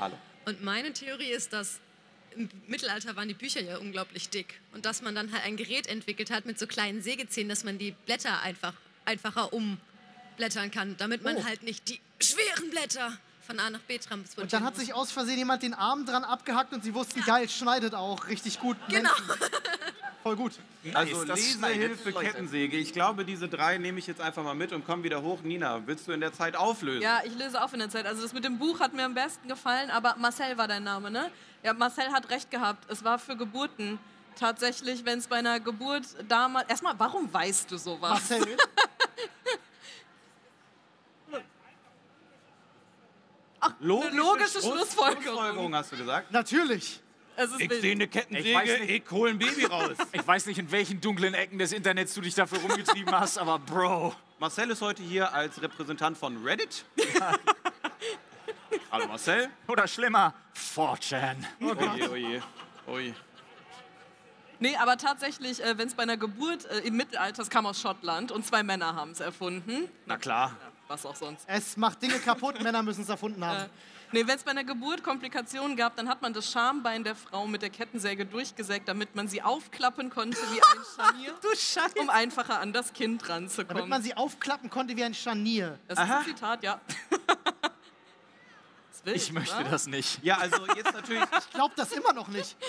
[0.00, 0.16] Hallo.
[0.46, 1.80] Und meine Theorie ist, dass
[2.36, 4.60] im Mittelalter waren die Bücher ja unglaublich dick.
[4.72, 7.78] Und dass man dann halt ein Gerät entwickelt hat mit so kleinen Sägezähnen, dass man
[7.78, 8.74] die Blätter einfach
[9.04, 11.44] einfacher umblättern kann, damit man Oh.
[11.44, 13.16] halt nicht die schweren Blätter
[13.46, 16.24] von A nach B transportieren Und dann hat sich aus Versehen jemand den Arm dran
[16.24, 18.76] abgehackt und sie wussten, geil, schneidet auch richtig gut.
[18.88, 19.10] Genau.
[20.26, 20.54] Voll gut.
[20.92, 22.12] Also Lesehilfe.
[22.12, 22.76] Kettensäge.
[22.78, 25.42] Ich glaube, diese drei nehme ich jetzt einfach mal mit und komme wieder hoch.
[25.42, 27.00] Nina, willst du in der Zeit auflösen?
[27.00, 28.06] Ja, ich löse auf in der Zeit.
[28.06, 31.12] Also das mit dem Buch hat mir am besten gefallen, aber Marcel war dein Name,
[31.12, 31.30] ne?
[31.62, 32.90] Ja, Marcel hat recht gehabt.
[32.90, 34.00] Es war für Geburten.
[34.34, 36.68] Tatsächlich, wenn es bei einer Geburt damals...
[36.68, 38.10] Erstmal, warum weißt du sowas?
[38.28, 38.44] Marcel,
[43.78, 45.22] Logische, Eine logische Schluss- Schlussfolgerung.
[45.22, 46.32] Schlussfolgerung hast du gesagt.
[46.32, 47.00] natürlich.
[47.36, 48.90] Es ist Ich sehe eine Ich Kettensäge, weiß nicht.
[48.90, 49.90] ich hole ein Baby raus.
[50.12, 53.58] Ich weiß nicht, in welchen dunklen Ecken des Internets du dich dafür rumgetrieben hast, aber
[53.58, 54.14] Bro.
[54.38, 56.84] Marcel ist heute hier als Repräsentant von Reddit.
[58.90, 59.48] Hallo Marcel.
[59.68, 60.34] Oder schlimmer,
[60.74, 61.36] 4chan.
[61.60, 62.42] Oje, oje,
[62.86, 63.14] oje.
[64.58, 67.78] Nee, aber tatsächlich, äh, wenn es bei einer Geburt äh, im Mittelalter, es kam aus
[67.80, 69.88] Schottland und zwei Männer haben es erfunden.
[70.06, 70.56] Na klar.
[70.88, 71.44] Was auch sonst.
[71.48, 73.68] Es macht Dinge kaputt, Männer müssen es erfunden haben.
[74.12, 77.46] Nee, wenn es bei einer Geburt Komplikationen gab, dann hat man das Schambein der Frau
[77.46, 81.98] mit der Kettensäge durchgesägt, damit man sie aufklappen konnte wie ein Scharnier, du Scheiße.
[81.98, 83.88] um einfacher an das Kind Damit ranzukommen.
[83.88, 85.78] man sie aufklappen konnte wie ein Scharnier.
[85.88, 86.80] das ist ein Zitat, ja.
[89.04, 89.70] wild, Ich möchte oder?
[89.70, 90.22] das nicht.
[90.24, 92.56] Ja, also jetzt natürlich, Ich glaube das immer noch nicht.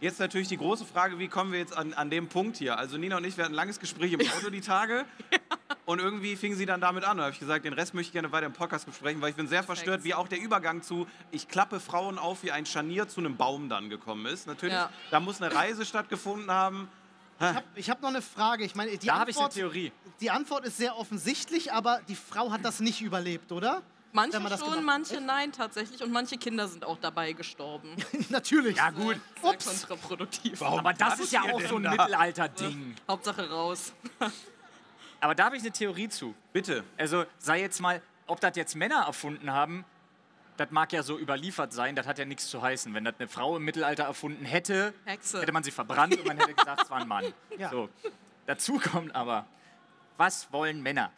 [0.00, 2.78] jetzt natürlich die große Frage, wie kommen wir jetzt an, an dem Punkt hier?
[2.78, 5.04] Also Nina und ich, wir hatten ein langes Gespräch im Auto die Tage.
[5.84, 7.16] Und irgendwie fing sie dann damit an.
[7.18, 9.36] Und habe ich gesagt, den Rest möchte ich gerne weiter im Podcast besprechen, weil ich
[9.36, 13.08] bin sehr verstört, wie auch der Übergang zu ich klappe Frauen auf wie ein Scharnier
[13.08, 14.46] zu einem Baum dann gekommen ist.
[14.46, 14.90] Natürlich, Ja.
[15.10, 16.88] da muss eine Reise stattgefunden haben.
[17.74, 18.64] Ich habe noch eine Frage.
[18.64, 19.92] Ich meine, die, Da habe ich eine Antwort, Theorie.
[20.20, 23.80] die Antwort ist sehr offensichtlich, aber die Frau hat das nicht überlebt, oder?
[24.12, 26.02] Manche Wenn man das schon, manche nein tatsächlich.
[26.02, 27.94] Und manche Kinder sind auch dabei gestorben.
[28.30, 28.76] Natürlich.
[28.76, 29.16] Ja, gut.
[29.42, 29.66] Sehr Ups.
[29.66, 30.62] kontraproduktiv.
[30.62, 31.90] Aber das ist ja auch so ein da?
[31.90, 32.94] Mittelalter-Ding.
[33.06, 33.92] Hauptsache raus.
[35.20, 36.34] Aber da habe ich eine Theorie zu.
[36.52, 36.84] Bitte.
[36.96, 39.84] Also sei jetzt mal, ob das jetzt Männer erfunden haben,
[40.56, 42.92] das mag ja so überliefert sein, das hat ja nichts zu heißen.
[42.94, 45.40] Wenn das eine Frau im Mittelalter erfunden hätte, Hexe.
[45.40, 47.24] hätte man sie verbrannt und man hätte gesagt, es war ein Mann.
[47.58, 47.70] Ja.
[47.70, 47.88] So.
[48.46, 49.46] Dazu kommt aber,
[50.16, 51.12] was wollen Männer?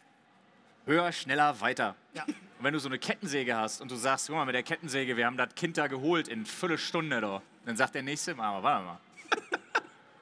[0.85, 1.95] Höher, schneller, weiter.
[2.13, 2.25] Ja.
[2.61, 5.17] Und wenn du so eine Kettensäge hast und du sagst, guck mal, mit der Kettensäge,
[5.17, 8.61] wir haben das Kind da geholt in Viertelstunde da, dann sagt der nächste mal, aber
[8.61, 8.99] warte mal.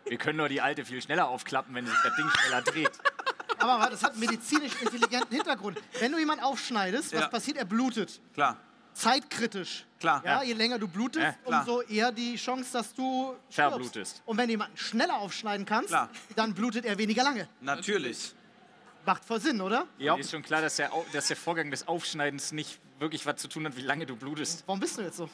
[0.06, 2.92] Wir können doch die alte viel schneller aufklappen, wenn sich das Ding schneller dreht.
[3.58, 5.82] Aber das hat einen medizinisch intelligenten Hintergrund.
[6.00, 7.28] Wenn du jemanden aufschneidest, was Ja.
[7.28, 7.58] passiert?
[7.58, 8.22] Er blutet.
[8.34, 8.56] Klar,
[8.94, 9.86] Zeitkritisch.
[10.00, 10.22] klar.
[10.24, 13.56] Ja, je länger du blutest, Ja, umso eher die Chance, dass du stirbst.
[13.74, 14.22] Verblutest.
[14.26, 16.10] Und wenn du jemanden schneller aufschneiden kannst, Klar.
[16.38, 17.50] dann blutet er weniger lange.
[17.60, 18.34] Natürlich.
[19.06, 19.88] Macht voll Sinn, oder?
[19.98, 20.16] Ja.
[20.16, 23.66] Ist schon klar, dass der, dass der Vorgang des Aufschneidens nicht wirklich was zu tun
[23.66, 24.64] hat, wie lange du blutest.
[24.66, 25.30] Warum bist du jetzt so?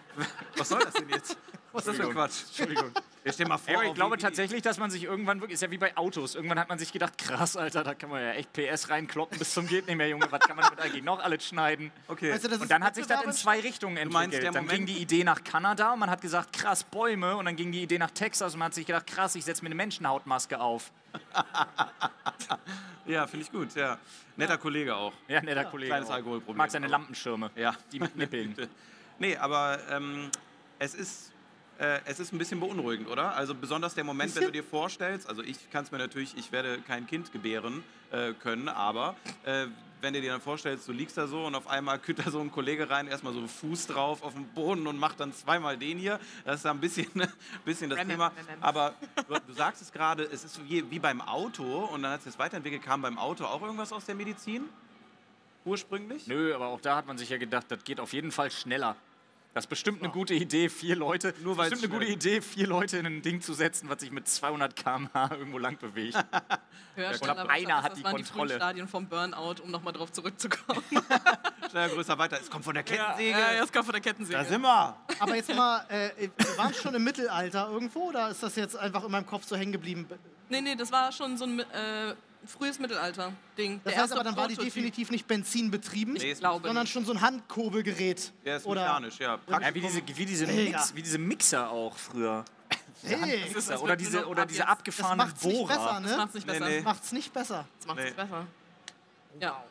[0.56, 1.36] Was soll das denn jetzt?
[1.72, 2.42] Was ist das für Quatsch?
[2.48, 2.92] Entschuldigung.
[3.26, 5.70] Ich stell mal vor, Ja, ich glaube tatsächlich, dass man sich irgendwann wirklich, ist ja
[5.70, 8.52] wie bei Autos, irgendwann hat man sich gedacht, krass, Alter, da kann man ja echt
[8.52, 11.42] PS reinkloppen bis zum geht nicht mehr, Junge, was kann man damit eigentlich noch alles
[11.46, 11.90] schneiden?
[12.06, 12.30] Okay.
[12.32, 14.42] Weißt du, das Und dann hat sich das in zwei Richtungen meinst, entwickelt.
[14.42, 17.36] der Dann Moment- ging die Idee nach Kanada und man hat gesagt, krass, Bäume.
[17.38, 19.62] Und dann ging die Idee nach Texas und man hat sich gedacht, krass, ich setze
[19.62, 20.92] mir eine Menschenhautmaske auf.
[23.06, 23.98] Ja, finde ich gut, ja.
[24.36, 25.12] Netter Kollege auch.
[25.28, 25.90] Ja, netter Kollege.
[25.90, 26.14] Kleines auch.
[26.14, 26.56] Alkoholproblem.
[26.56, 27.50] Mag seine Lampenschirme.
[27.54, 27.74] Ja.
[27.92, 28.54] Die mit Nippeln.
[29.18, 30.28] Nee, aber ähm,
[30.80, 31.30] es, ist,
[31.78, 33.34] äh, es ist ein bisschen beunruhigend, oder?
[33.34, 36.52] Also besonders der Moment, wenn du dir vorstellst, also ich kann es mir natürlich, ich
[36.52, 39.66] werde kein Kind gebären äh, können, aber äh,
[40.04, 42.38] wenn du dir dann vorstellst, du liegst da so und auf einmal kütt da so
[42.38, 45.78] ein Kollege rein, erstmal so einen Fuß drauf auf den Boden und macht dann zweimal
[45.78, 47.06] den hier, das ist da ein bisschen,
[47.64, 48.30] bisschen das Thema.
[48.60, 48.94] Aber
[49.28, 52.26] du, du sagst es gerade, es ist wie, wie beim Auto und dann hat es
[52.26, 54.64] jetzt weiterentwickelt, kam beim Auto auch irgendwas aus der Medizin?
[55.64, 56.26] Ursprünglich?
[56.26, 58.96] Nö, aber auch da hat man sich ja gedacht, das geht auf jeden Fall schneller.
[59.54, 62.98] Das ist bestimmt eine gute Idee, vier Leute, Nur bestimmt eine gute Idee, vier Leute
[62.98, 66.14] in ein Ding zu setzen, was sich mit 200 km/h irgendwo lang bewegt.
[66.96, 68.48] Glaub, schneller, einer hat das die waren Kontrolle.
[68.48, 70.82] die frühen Stadien vom Burnout, um nochmal drauf zurückzukommen.
[71.70, 72.40] Schneller, größer, weiter.
[72.40, 73.30] Es kommt von der Kettensäge.
[73.30, 74.38] ja, ja, es kam von der Kettensäge.
[74.38, 74.96] Da sind wir.
[75.20, 79.04] Aber jetzt mal, äh, wir waren schon im Mittelalter irgendwo oder ist das jetzt einfach
[79.04, 80.08] in meinem Kopf so hängen geblieben?
[80.48, 82.14] Nee, nee, das war schon so ein äh,
[82.46, 83.80] frühes Mittelalter-Ding.
[83.84, 84.74] Das Der heißt erste aber, dann war die Prototyp.
[84.74, 88.32] definitiv nicht benzinbetrieben, Nee, sondern schon so ein Handkurbelgerät.
[88.44, 89.38] Der ist oder mechanisch, ja.
[89.48, 90.46] Ja, wie diese, wie, diese.
[90.46, 92.44] Mix, wie diese Mixer auch früher.
[93.02, 96.00] Hey, Das oder diese, oder ab diese das abgefahrenen macht's nicht besser, Bohrer.
[96.00, 96.16] Das ne?
[96.16, 96.64] macht's nicht Nee, besser.
[96.68, 96.76] nee.
[96.76, 97.64] Das Macht's nicht besser.
[97.86, 98.04] macht's Nee.
[98.04, 98.46] nicht besser.
[99.40, 99.64] Ja.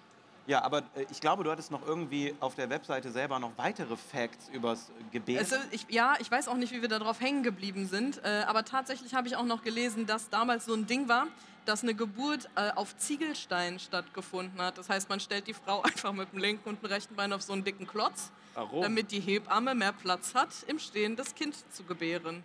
[0.46, 3.96] Ja, aber äh, ich glaube, du hattest noch irgendwie auf der Webseite selber noch weitere
[3.96, 5.44] Facts übers Gebären.
[5.44, 8.66] Es, ich, ja, ich weiß auch nicht, wie wir darauf hängen geblieben sind, äh, aber
[8.66, 11.28] tatsächlich habe ich auch noch gelesen, dass damals so ein Ding war,
[11.66, 14.78] dass eine Geburt äh, auf Ziegelstein stattgefunden hat.
[14.78, 17.41] Das heißt, man stellt die Frau einfach mit dem linken und dem rechten Bein auf
[17.41, 18.82] so einen dicken Klotz, Warum?
[18.82, 22.44] damit die Hebamme mehr Platz hat, im Stehen das Kind zu gebären.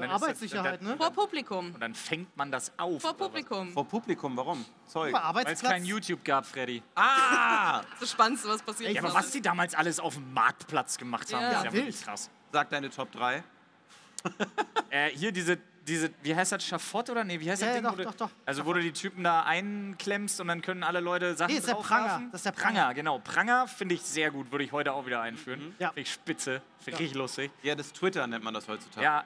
[0.00, 0.96] Und dann ist das- Arbeitssicherheit, und ne?
[0.96, 1.74] Vor Publikum.
[1.74, 3.02] Und dann fängt man das auf.
[3.02, 3.14] Vor?
[3.14, 3.72] Publikum.
[3.72, 4.64] Vor Publikum, warum?
[4.86, 5.12] Zeug.
[5.14, 6.82] Weil es kein YouTube gab, Freddy.
[6.94, 7.80] Ah!
[7.80, 10.96] Das ist das Spannendste, was passiert Ja, aber was die damals alles auf dem Marktplatz
[10.98, 11.58] gemacht haben, Ja.
[11.58, 12.30] ist ja wirklich krass.
[12.52, 13.42] Sag deine Top 3.
[14.90, 17.22] Äh, hier diese, diese, wie heißt das, Schafott oder?
[17.22, 17.90] Nee, wie heißt Ja, das ja, Ding?
[17.90, 18.30] doch, wo du, doch, doch.
[18.46, 21.68] Also wo du die Typen da einklemmst und dann können alle Leute Sachen Nee, ist
[21.68, 21.74] der?
[21.74, 22.22] Pranger.
[22.32, 22.80] Das ist der Pranger.
[22.80, 22.94] Pranger.
[22.94, 23.18] genau.
[23.18, 25.74] Pranger finde ich sehr gut, würde ich heute auch wieder einführen.
[25.78, 25.88] Ja.
[25.88, 27.50] Finde ich spitze, finde ich richtig lustig.
[27.62, 29.04] Ja, das Twitter nennt man das heutzutage.
[29.04, 29.24] Ja,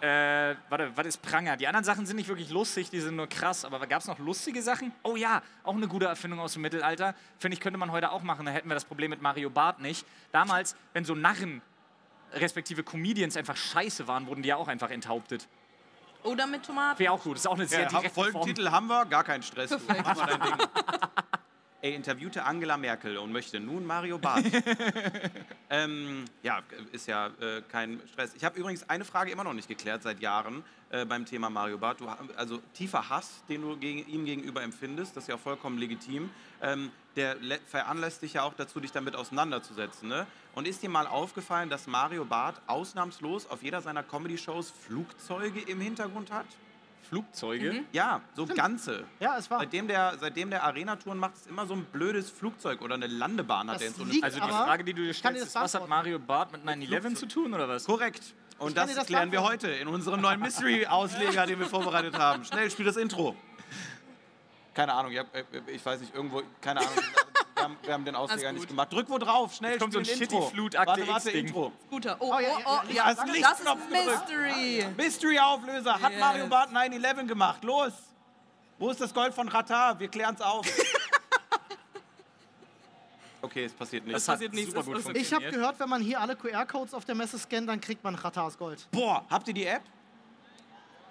[0.00, 1.56] äh, warte, was ist Pranger?
[1.56, 3.64] Die anderen Sachen sind nicht wirklich lustig, die sind nur krass.
[3.64, 4.92] Aber gab es noch lustige Sachen?
[5.02, 7.14] Oh ja, auch eine gute Erfindung aus dem Mittelalter.
[7.38, 8.46] Finde ich, könnte man heute auch machen.
[8.46, 10.06] Da hätten wir das Problem mit Mario Barth nicht.
[10.32, 11.62] Damals, wenn so Narren,
[12.32, 15.48] respektive Comedians einfach scheiße waren, wurden die ja auch einfach enthauptet.
[16.24, 16.98] Oder mit Tomaten.
[16.98, 17.34] Wäre auch gut.
[17.34, 18.32] Das ist auch eine sehr Ja, direkte Form.
[18.32, 19.70] Folgentitel haben wir, gar kein Stress.
[19.70, 19.78] Du.
[19.86, 20.52] Mach mal dein Ding.
[21.80, 24.44] Ey, interviewte Angela Merkel und möchte nun Mario Barth.
[25.70, 26.60] ähm, ja,
[26.90, 28.34] ist ja äh, kein Stress.
[28.34, 31.78] Ich habe übrigens eine Frage immer noch nicht geklärt seit Jahren äh, beim Thema Mario
[31.78, 32.00] Barth.
[32.00, 35.78] Du, also tiefer Hass, den du gegen, ihm gegenüber empfindest, das ist ja auch vollkommen
[35.78, 36.30] legitim.
[36.60, 40.08] Ähm, der veranlasst dich ja auch dazu, dich damit auseinanderzusetzen.
[40.08, 40.26] Ne?
[40.56, 45.80] Und ist dir mal aufgefallen, dass Mario Barth ausnahmslos auf jeder seiner Comedy-Shows Flugzeuge im
[45.80, 46.46] Hintergrund hat?
[47.08, 47.84] Flugzeuge?
[47.92, 49.04] Ja, so ganze.
[49.20, 49.60] Ja, es war.
[49.60, 53.68] Seitdem der, seitdem der Arena-Touren macht, ist immer so ein blödes Flugzeug oder eine Landebahn
[53.68, 55.88] hat Das er ins liegt- Also die Frage, die du dir stellst, ist, was hat.
[55.88, 57.84] Mario Barth mit 9-11 zu tun oder was?
[57.84, 58.34] Korrekt.
[58.58, 62.44] Und das, das klären wir heute in unserem neuen Mystery-Ausleger, den wir vorbereitet haben.
[62.44, 63.36] Schnell, spiel das Intro.
[64.74, 66.92] Keine Ahnung, ich, hab, äh, ich weiß nicht, irgendwo, keine Ahnung.
[67.58, 68.92] Wir haben, wir haben den Ausleger nicht gemacht.
[68.92, 71.30] Drück wo drauf, schnell, Jetzt kommt so ein shitty Flut-Akte Warte, warte.
[71.32, 71.72] Intro.
[71.88, 72.16] Scooter.
[72.20, 74.28] Oh, Oh, ja, oh, ja, oh, hast das ist Lichtknopf gedrückt.
[74.28, 74.86] Mystery.
[74.96, 76.00] Mystery-Auflöser.
[76.00, 76.20] Hat Yes.
[76.20, 77.64] Mario Barth 9-11 gemacht?
[77.64, 77.92] Los!
[78.78, 79.98] Wo ist das Gold von Ratar?
[79.98, 80.66] Wir klären's auf.
[83.40, 84.26] Okay, es passiert nichts.
[84.26, 85.16] Hat passiert nichts, super gut ist.
[85.16, 88.16] Ich habe gehört, wenn man hier alle QR-Codes auf der Messe scannt, dann kriegt man
[88.16, 88.88] Ratars Gold.
[88.90, 89.82] Boah, habt ihr die App?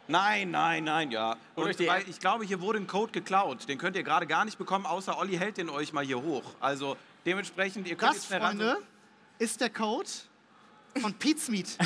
[0.08, 1.36] Nein, nein, nein, ja.
[1.56, 3.68] Euch Und die ich glaube, hier wurde ein Code geklaut.
[3.68, 6.44] Den könnt ihr gerade gar nicht bekommen, außer Olli hält den euch mal hier hoch.
[6.60, 8.58] Also dementsprechend, ihr könnt Das, jetzt schnell ran.
[8.58, 8.78] Freunde,
[9.40, 10.10] ist der Code
[11.02, 11.78] von Pete's Meat.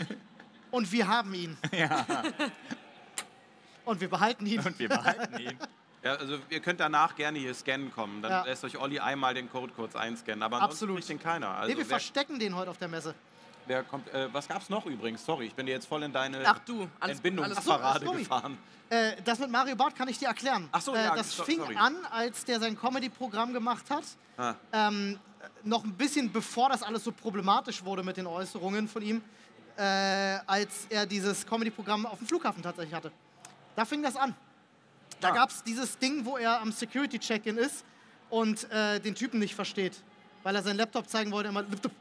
[0.70, 1.56] Und wir haben ihn.
[3.84, 4.60] Und wir behalten ihn.
[4.60, 5.58] Und wir behalten ihn.
[6.02, 8.22] Ja, also ihr könnt danach gerne hier scannen kommen.
[8.22, 8.44] Dann Ja.
[8.44, 10.42] lässt euch Olli einmal den Code kurz einscannen.
[10.42, 10.96] Aber ansonsten Absolut.
[10.96, 11.50] kriegt den keiner.
[11.50, 13.14] Also nee, wir wer, verstecken den heute auf der Messe.
[13.66, 15.24] Wer kommt, äh, was gab's noch übrigens?
[15.24, 18.08] Sorry, ich bin dir jetzt voll in deine Ach du, alles gut, alles Entbindungsparade gut.
[18.14, 18.22] Sorry.
[18.22, 18.58] gefahren.
[18.88, 20.68] Äh, das mit Mario Barth kann ich dir erklären.
[20.72, 21.76] Ach so, äh, ja, das so- fing sorry.
[21.76, 24.04] an, als der sein Comedy-Programm gemacht hat.
[24.36, 24.54] Ah.
[24.72, 25.18] Ähm,
[25.62, 29.22] noch ein bisschen bevor das alles so problematisch wurde mit den Äußerungen von ihm,
[29.76, 29.82] äh,
[30.46, 33.12] als er dieses Comedy-Programm auf dem Flughafen tatsächlich hatte.
[33.76, 34.34] Da fing das an.
[35.20, 35.32] Da Ah.
[35.34, 37.84] gab es dieses Ding, wo er am Security-Check-In ist
[38.30, 40.02] und äh, den Typen nicht versteht,
[40.42, 41.50] weil er seinen Laptop zeigen wollte.
[41.50, 41.92] Immer, Laptop.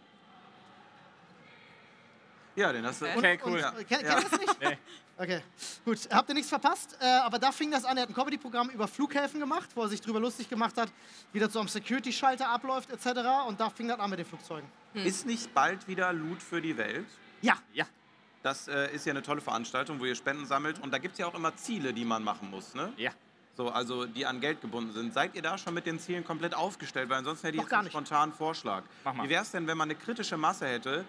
[2.60, 3.06] Ja, den hast du.
[3.06, 3.54] Okay, cool.
[3.54, 4.16] Und, äh, kennt, Ja.
[4.16, 4.62] kennt ihr das nicht?
[4.62, 4.78] Nee.
[5.18, 5.42] Okay,
[5.86, 5.98] gut.
[6.12, 6.98] Habt ihr nichts verpasst?
[7.02, 7.98] Äh, aber da fing das an.
[7.98, 10.90] Er hat ein Comedy-Programm über Flughäfen gemacht, wo er sich drüber lustig gemacht hat,
[11.34, 13.20] wie das so am Security-Schalter abläuft, etc.
[13.48, 14.68] Und da fing das an mit den Flugzeugen.
[14.94, 17.08] Ist nicht bald wieder Loot für die Welt?
[17.42, 17.86] Ja, Ja.
[18.42, 20.80] Das äh, ist ja eine tolle Veranstaltung, wo ihr Spenden sammelt.
[20.80, 22.74] Und da gibt es ja auch immer Ziele, die man machen muss.
[22.74, 22.94] Ne?
[22.96, 23.12] Ja.
[23.58, 25.14] So, also die an Geld gebunden sind.
[25.14, 27.10] Seid ihr da schon mit den Zielen komplett aufgestellt?
[27.10, 27.92] Weil ansonsten hätte ich jetzt gar einen nicht.
[27.94, 28.84] spontanen Vorschlag.
[29.04, 29.26] Mach mal.
[29.26, 31.04] Wie wäre es denn, wenn man eine kritische Masse hätte,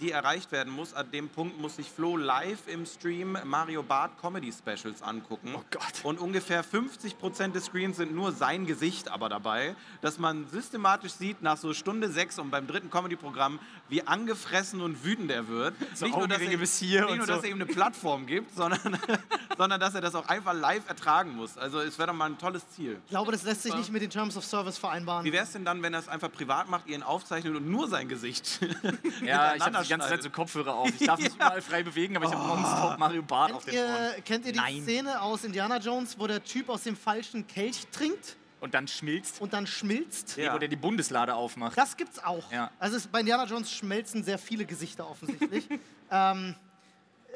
[0.00, 0.94] die erreicht werden muss?
[0.94, 5.54] An dem Punkt muss sich Flo live im Stream Mario Barth Comedy Specials angucken.
[5.56, 6.04] Oh Gott.
[6.04, 11.42] Und ungefähr 50% des Screens sind nur sein Gesicht aber dabei, dass man systematisch sieht
[11.42, 15.74] nach so Stunde sechs und beim dritten Comedy-Programm, wie angefressen und wütend er wird.
[15.94, 17.32] So dass Augenringe er, bis hier nicht und nur, so.
[17.32, 18.98] dass er ihm eine Plattform gibt, sondern,
[19.56, 21.58] sondern dass er das auch einfach live ertragen muss.
[21.58, 23.00] Also es wäre doch mal ein tolles Ziel.
[23.04, 25.24] ich glaube, das lässt sich nicht mit den Terms of Service vereinbaren.
[25.24, 27.68] Wie wäre es denn dann, wenn er es einfach privat macht, ihr ihn aufzeichnet und
[27.68, 28.60] nur sein Gesicht
[29.24, 30.88] Ja, ich habe die ganze Zeit so Kopfhörer auf.
[30.88, 33.84] Ich darf mich überall frei bewegen, aber ich habe nonstop Mario Barth auf Kennt den
[33.84, 34.12] Ohren.
[34.16, 34.82] ihr, kennt ihr die Nein.
[34.82, 39.40] Szene aus Indiana Jones, wo der Typ aus dem falschen Kelch trinkt Und dann schmilzt,
[39.40, 40.36] und dann schmilzt?
[40.36, 40.52] Ja.
[40.54, 41.78] wo der die Bundeslade aufmacht.
[41.78, 42.50] Das gibt's auch.
[42.50, 42.70] Ja.
[42.78, 45.68] Also es, bei Indiana Jones schmelzen sehr viele Gesichter offensichtlich.
[46.10, 46.54] ähm,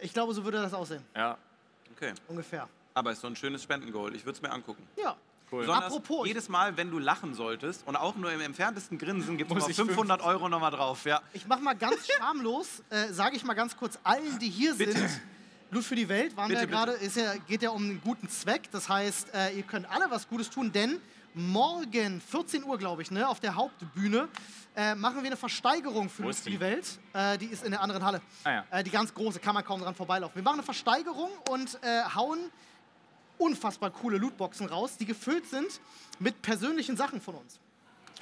[0.00, 1.04] ich glaube, so würde das aussehen.
[1.14, 1.38] Ja,
[1.96, 2.68] Okay, Ungefähr.
[2.94, 4.14] aber ist so ein schönes Spendengoal.
[4.16, 4.82] Ich würde es mir angucken.
[4.96, 5.14] Ja.
[5.52, 5.60] cool.
[5.60, 9.50] Besonders Apropos, jedes Mal, wenn du lachen solltest und auch nur im entferntesten Grinsen, gibt
[9.50, 11.04] es Muss noch ich 500 Euro nochmal drauf.
[11.04, 11.20] Ja.
[11.32, 14.92] Ich mache mal ganz schamlos, äh, sage ich mal ganz kurz allen, die hier Bitte.
[14.98, 15.20] sind.
[15.72, 18.28] Loot für die Welt waren Bitte, wir gerade, ist ja, geht ja um einen guten
[18.28, 18.70] Zweck.
[18.72, 21.00] Das heißt, äh, ihr könnt alle was Gutes tun, denn
[21.32, 24.28] morgen, 14 Uhr glaube ich, ne, auf der Hauptbühne,
[24.76, 26.60] äh, machen wir eine Versteigerung für ist für die die?
[26.60, 26.86] Welt.
[27.14, 28.20] Äh, die ist in der anderen Halle.
[28.44, 28.64] Ah ja.
[28.70, 30.34] äh, die ganz große, kann man kaum dran vorbeilaufen.
[30.36, 32.50] Wir machen eine Versteigerung und äh, hauen
[33.38, 35.80] unfassbar coole Lootboxen raus, die gefüllt sind
[36.18, 37.58] mit persönlichen Sachen von uns.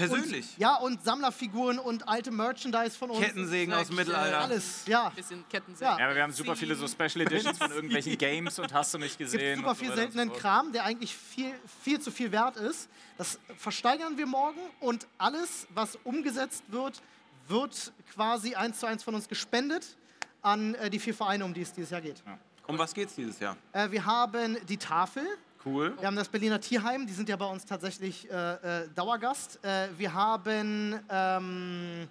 [0.08, 0.46] Persönlich.
[0.54, 3.20] Und, ja, und Sammlerfiguren und alte Merchandise von uns.
[3.20, 4.40] Kettensägen aus dem Mittelalter.
[4.40, 5.10] Alles, ja.
[5.10, 5.92] Bisschen Kettensägen.
[5.92, 5.98] Ja.
[5.98, 8.98] Ja, aber wir haben super viele so Special Editions von irgendwelchen Games und hast du
[8.98, 9.58] nicht Es gibt gesehen.
[9.58, 10.32] super viel so seltenen.
[10.32, 12.88] Kram, der eigentlich viel, viel zu viel wert ist.
[13.18, 17.02] Das versteigern wir morgen und alles, was umgesetzt wird,
[17.48, 19.96] wird quasi eins zu eins von uns gespendet
[20.42, 22.22] an äh, die vier Vereine, um die es dieses Jahr geht.
[22.66, 23.56] Um was geht's dieses Jahr?
[23.72, 25.26] Äh, wir haben die Tafel,
[25.64, 25.94] Cool.
[25.98, 29.62] wir haben das Berliner Tierheim, die sind ja bei uns tatsächlich äh, äh, Dauergast.
[29.62, 32.08] Äh, wir haben ähm,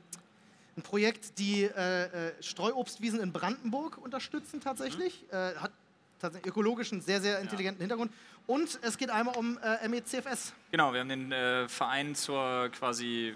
[0.77, 5.25] ein Projekt, die äh, äh, Streuobstwiesen in Brandenburg unterstützen tatsächlich.
[5.31, 5.71] Äh, hat
[6.19, 8.11] tatsächlich ökologischen, sehr, sehr intelligenten Hintergrund.
[8.45, 10.53] Und es geht einmal um äh, MECFS.
[10.71, 13.35] Genau, wir haben den äh, Verein zur quasi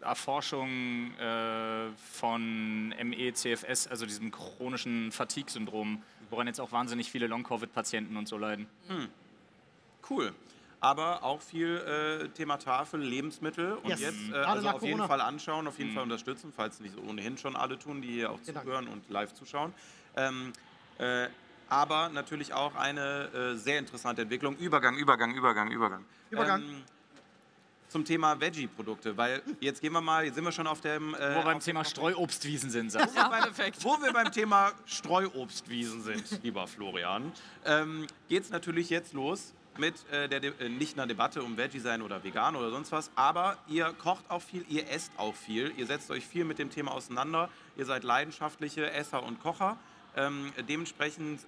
[0.00, 8.28] Erforschung äh, von ME-CFS, also diesem chronischen Fatigue-Syndrom, woran jetzt auch wahnsinnig viele Long-Covid-Patienten und
[8.28, 8.66] so leiden.
[10.08, 10.32] Cool.
[10.80, 13.74] Aber auch viel äh, Thema Tafel, Lebensmittel.
[13.74, 14.00] Und Yes.
[14.00, 15.04] jetzt äh, also auf jeden.
[15.06, 18.38] Fall anschauen, auf jeden Fall unterstützen, falls nicht ohnehin schon alle tun, die hier auch
[18.40, 18.66] Vielen Dank.
[18.66, 19.72] zuhören und live zuschauen.
[20.16, 20.52] Ähm,
[20.98, 21.28] äh,
[21.68, 24.56] aber natürlich auch eine äh, sehr interessante Entwicklung.
[24.58, 26.04] Übergang, Übergang, Übergang, Übergang.
[26.30, 26.62] Übergang.
[26.62, 26.82] Ähm,
[27.88, 31.14] zum Thema Veggie-Produkte, weil jetzt gehen wir mal, jetzt sind wir schon auf dem...
[31.14, 33.20] Äh, Wo wir beim Thema Streuobstwiesen sind, sagst du.
[33.20, 37.32] wo, wir beim, wo wir beim Thema Streuobstwiesen sind, lieber Florian,
[37.64, 41.56] ähm, geht es natürlich jetzt los mit äh, der De äh, nicht einer Debatte um
[41.56, 45.34] Veggie sein oder vegan oder sonst was, aber ihr kocht auch viel, ihr esst auch
[45.34, 49.76] viel, ihr setzt euch viel mit dem Thema auseinander, ihr seid leidenschaftliche Esser und Kocher.
[50.16, 51.40] Ähm, dementsprechend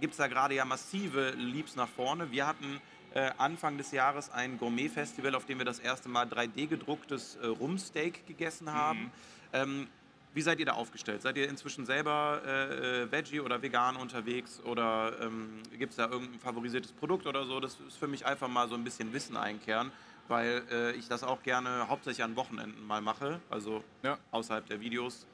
[0.00, 2.30] gibt es da gerade ja massive Leaps nach vorne.
[2.30, 2.80] Wir hatten
[3.14, 8.26] äh, Anfang des Jahres ein Gourmet-Festival, auf dem wir das erste Mal 3D-gedrucktes äh, Rumsteak
[8.26, 9.10] gegessen haben.
[9.52, 9.88] Ähm,
[10.36, 11.22] wie seid ihr da aufgestellt?
[11.22, 16.10] Seid ihr inzwischen selber äh, äh, Veggie oder vegan unterwegs oder ähm, gibt es da
[16.10, 17.58] irgendein favorisiertes Produkt oder so?
[17.58, 19.90] Das ist für mich einfach mal so ein bisschen Wissen einkehren,
[20.28, 24.18] weil äh, ich das auch gerne hauptsächlich an Wochenenden mal mache, also Ja.
[24.30, 25.26] außerhalb der Videos,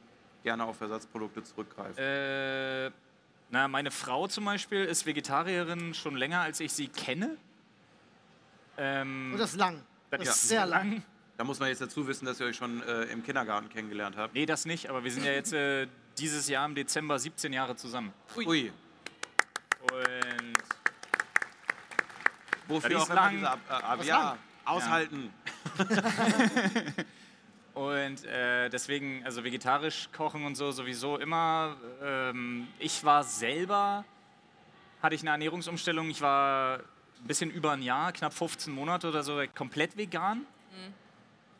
[0.45, 2.01] gerne auf Ersatzprodukte zurückgreife.
[2.01, 2.91] Äh,
[3.51, 7.37] na, meine Frau zum Beispiel ist Vegetarierin schon länger, als ich sie kenne.
[8.79, 9.83] Ähm, Und das ist lang.
[10.11, 11.03] das das ist ist sehr lang.
[11.43, 14.33] Da muss man jetzt dazu wissen, dass ihr euch schon äh, im Kindergarten kennengelernt habt.
[14.33, 17.75] Nee, das nicht, aber wir sind ja jetzt äh, dieses Jahr im Dezember 17 Jahre
[17.75, 18.13] zusammen.
[18.37, 18.71] Ui.
[19.81, 20.53] Und
[22.69, 24.39] Wofür Das auch ist immer diese Ab äh, Ab ja, lang.
[24.65, 25.35] aushalten.
[27.75, 31.77] Und äh, deswegen, also vegetarisch kochen und so sowieso immer.
[32.05, 34.05] Ähm, ich war selber,
[35.03, 36.09] hatte ich eine Ernährungsumstellung.
[36.09, 40.47] Ich war ein bisschen über ein Jahr, knapp 15 Monate oder so, komplett vegan.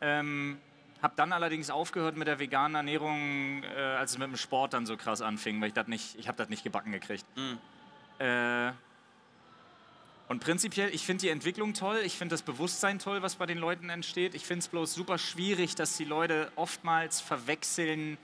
[0.05, 0.57] Ähm,
[1.01, 4.85] habe dann allerdings aufgehört mit der veganen Ernährung, äh, als es mit dem Sport dann
[4.85, 7.25] so krass anfing, weil ich das nicht, ich habe das nicht gebacken gekriegt.
[8.19, 8.71] Äh,
[10.29, 13.57] und prinzipiell, ich finde die Entwicklung toll, ich finde das Bewusstsein toll, was bei den
[13.57, 14.35] Leuten entsteht.
[14.35, 18.17] Ich finde es bloß super schwierig, dass die Leute oftmals verwechseln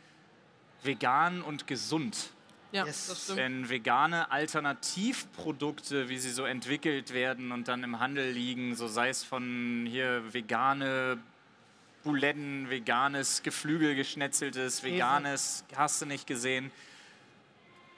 [0.83, 2.31] vegan und gesund.
[2.71, 3.07] Ja, Yes.
[3.07, 3.39] das stimmt.
[3.39, 9.09] Denn vegane Alternativprodukte, wie sie so entwickelt werden und dann im Handel liegen, so sei
[9.09, 11.17] es von hier vegane
[12.03, 16.71] Buletten, veganes Geflügel geschnetzeltes, veganes, hast du nicht gesehen.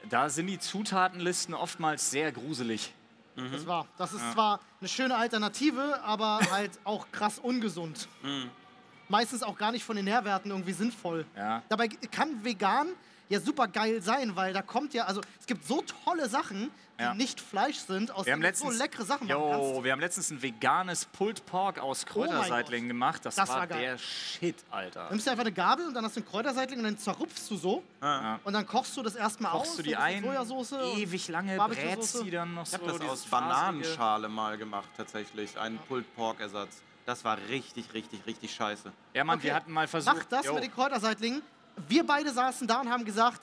[0.10, 2.94] Da sind die Zutatenlisten oftmals sehr gruselig.
[3.36, 3.88] Das war.
[3.98, 8.08] Das ist zwar eine schöne Alternative, aber halt auch krass ungesund.
[9.08, 11.26] Meistens auch gar nicht von den Nährwerten irgendwie sinnvoll.
[11.36, 11.64] Ja.
[11.70, 12.90] Dabei kann vegan
[13.32, 16.70] ja super geil sein, weil da kommt ja, also es gibt so tolle Sachen,
[17.00, 17.14] die Ja.
[17.16, 19.84] nicht Fleisch sind, aus Wir haben denen du so letztens, leckere Sachen machen jo, kannst.
[19.84, 22.94] wir haben letztens ein veganes Pulled Pork aus Kräuterseitlingen Gott.
[22.94, 23.26] gemacht.
[23.26, 25.10] Das, Das war, war der Shit, Alter.
[25.10, 27.58] Nimmst du einfach eine Gabel und dann hast du einen Kräuterseitling und dann zerrupfst du
[27.58, 27.84] so.
[28.44, 29.64] Und dann kochst du das erstmal aus.
[29.68, 32.78] Kochst du die so ein Sojasauce ewig lange brätst die dann noch Ich so.
[32.78, 35.58] habe das dieses aus fasige- Bananenschale mal gemacht, tatsächlich.
[35.58, 36.82] Ein Pulled Pork Ersatz.
[37.08, 38.92] Das war richtig, richtig, richtig scheiße.
[39.16, 39.56] Ja, Mann, wir Okay.
[39.56, 40.16] hatten mal versucht.
[40.18, 41.42] Mach das jo, mit den Kräuterseitlingen.
[41.88, 43.42] Wir beide saßen da und haben gesagt,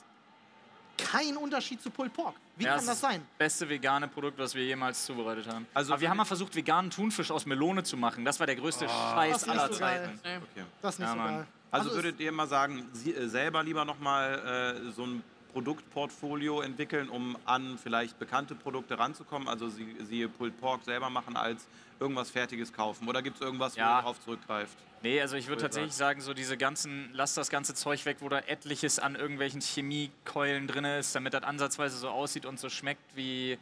[0.96, 2.34] kein Unterschied zu Pulled Pork.
[2.56, 3.22] Wie ja, kann das sein?
[3.38, 5.66] Beste vegane Produkt, was wir jemals zubereitet haben.
[5.72, 8.24] Also Aber wir haben mal versucht, veganen Thunfisch aus Melone zu machen.
[8.24, 10.18] Das war der größte Das Scheiß aller so Zeiten.
[10.24, 10.40] Okay.
[10.82, 11.46] Das ist nicht Ja, so geil.
[11.70, 15.22] Also, es- würdet ihr mal sagen, Sie äh, selber lieber nochmal äh, so ein
[15.52, 19.48] Produktportfolio entwickeln, um an vielleicht bekannte Produkte ranzukommen?
[19.48, 21.66] Also Sie, siehe Pulled Pork selber machen, als
[22.00, 23.08] irgendwas Fertiges kaufen?
[23.08, 23.98] Oder gibt es irgendwas, wo Ja.
[23.98, 24.76] ihr darauf zurückgreift?
[25.02, 28.28] Nee, also ich würde tatsächlich sagen, so diese ganzen, lass das ganze Zeug weg, wo
[28.28, 33.14] da etliches an irgendwelchen Chemiekeulen drin ist, damit das ansatzweise so aussieht und so schmeckt
[33.14, 33.58] wie,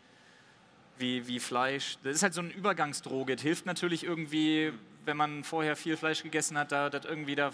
[0.98, 1.98] wie, wie Fleisch.
[2.04, 3.36] Das ist halt so eine Übergangsdroge.
[3.36, 4.72] Das hilft natürlich irgendwie,
[5.04, 7.50] wenn man vorher viel Fleisch gegessen hat, da das irgendwie da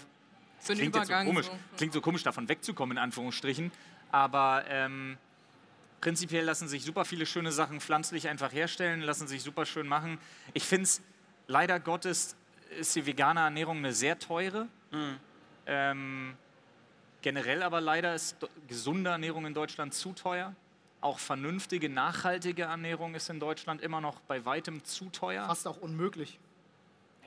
[0.59, 1.27] Für klingt jetzt so Übergang.
[1.27, 1.51] komisch, so.
[1.75, 3.69] klingt so komisch, davon wegzukommen, in Anführungsstrichen.
[4.11, 5.17] Aber ähm,
[5.99, 10.19] prinzipiell lassen sich super viele schöne Sachen pflanzlich einfach herstellen, lassen sich super schön machen.
[10.53, 11.01] Ich finde es,
[11.47, 12.37] leider Gottes,
[12.79, 14.67] ist die vegane Ernährung eine sehr teure.
[15.65, 16.35] Ähm,
[17.21, 18.35] generell aber leider ist
[18.67, 20.55] gesunde Ernährung in Deutschland zu teuer.
[21.01, 25.45] Auch vernünftige, nachhaltige Ernährung ist in Deutschland immer noch bei weitem zu teuer.
[25.45, 26.39] Fast auch unmöglich.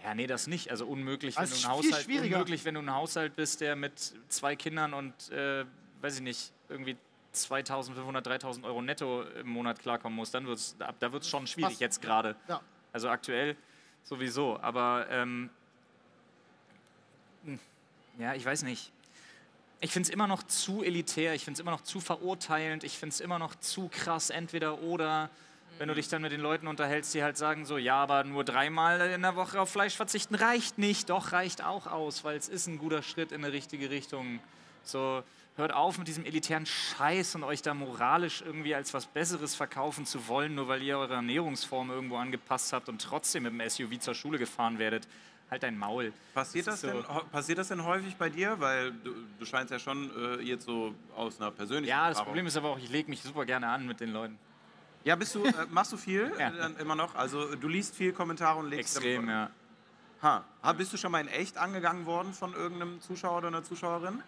[0.03, 0.71] Ja, nee, das nicht.
[0.71, 2.37] Also unmöglich, wenn du, ein Haushalt, schwieriger.
[2.37, 5.65] unmöglich, wenn du ein Haushalt bist, der mit zwei Kindern und, äh,
[6.01, 6.97] weiß ich nicht, irgendwie
[7.33, 10.31] 2500, 3000 Euro netto im Monat klarkommen muss.
[10.31, 11.81] Dann wird's, ab da wird es schon schwierig, Fast.
[11.81, 12.37] jetzt gerade.
[12.49, 12.61] Ja.
[12.93, 13.57] Also aktuell
[14.07, 14.59] sowieso.
[14.61, 15.51] Aber ähm,
[17.45, 17.59] hm,
[18.19, 18.93] ja, ich weiß nicht.
[19.81, 22.97] Ich finde es immer noch zu elitär, ich finde es immer noch zu verurteilend, ich
[22.99, 25.29] finde es immer noch zu krass, entweder oder.
[25.79, 28.45] Wenn du dich dann mit den Leuten unterhältst, die halt sagen so, ja, aber nur
[28.45, 31.11] dreimal in der Woche auf Fleisch verzichten reicht nicht.
[31.11, 34.41] Doch, reicht auch aus, weil es ist ein guter Schritt in eine richtige Richtung.
[34.85, 35.23] So,
[35.57, 40.05] hört auf mit diesem elitären Scheiß und euch da moralisch irgendwie als was Besseres verkaufen
[40.07, 43.99] zu wollen, nur weil ihr eure Ernährungsform irgendwo angepasst habt und trotzdem mit dem SUV
[44.01, 45.09] zur Schule gefahren werdet.
[45.51, 46.13] Halt dein Maul.
[46.35, 48.59] Passiert das, ist so- denn, passiert das denn häufig bei dir?
[48.59, 52.27] Weil du, du scheinst ja schon äh, jetzt so aus einer persönlichen Ja, das Erfahrung-
[52.27, 54.39] Problem ist aber auch, ich lege mich super gerne an mit den Leuten.
[55.05, 56.49] Ja, bist du, äh, machst du viel Ja.
[56.49, 57.15] äh, immer noch?
[57.15, 59.49] Also du liest viel Kommentare und legst Extrem, ja.
[60.21, 60.45] Ha.
[60.65, 64.21] Ha, bist du schon mal in echt angegangen worden von irgendeinem Zuschauer oder einer Zuschauerin?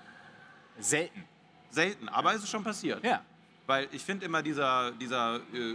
[0.78, 1.24] Selten.
[1.70, 3.04] Selten, aber ist es schon passiert.
[3.04, 3.22] Ja.
[3.66, 5.74] Weil ich finde immer dieser, dieser äh,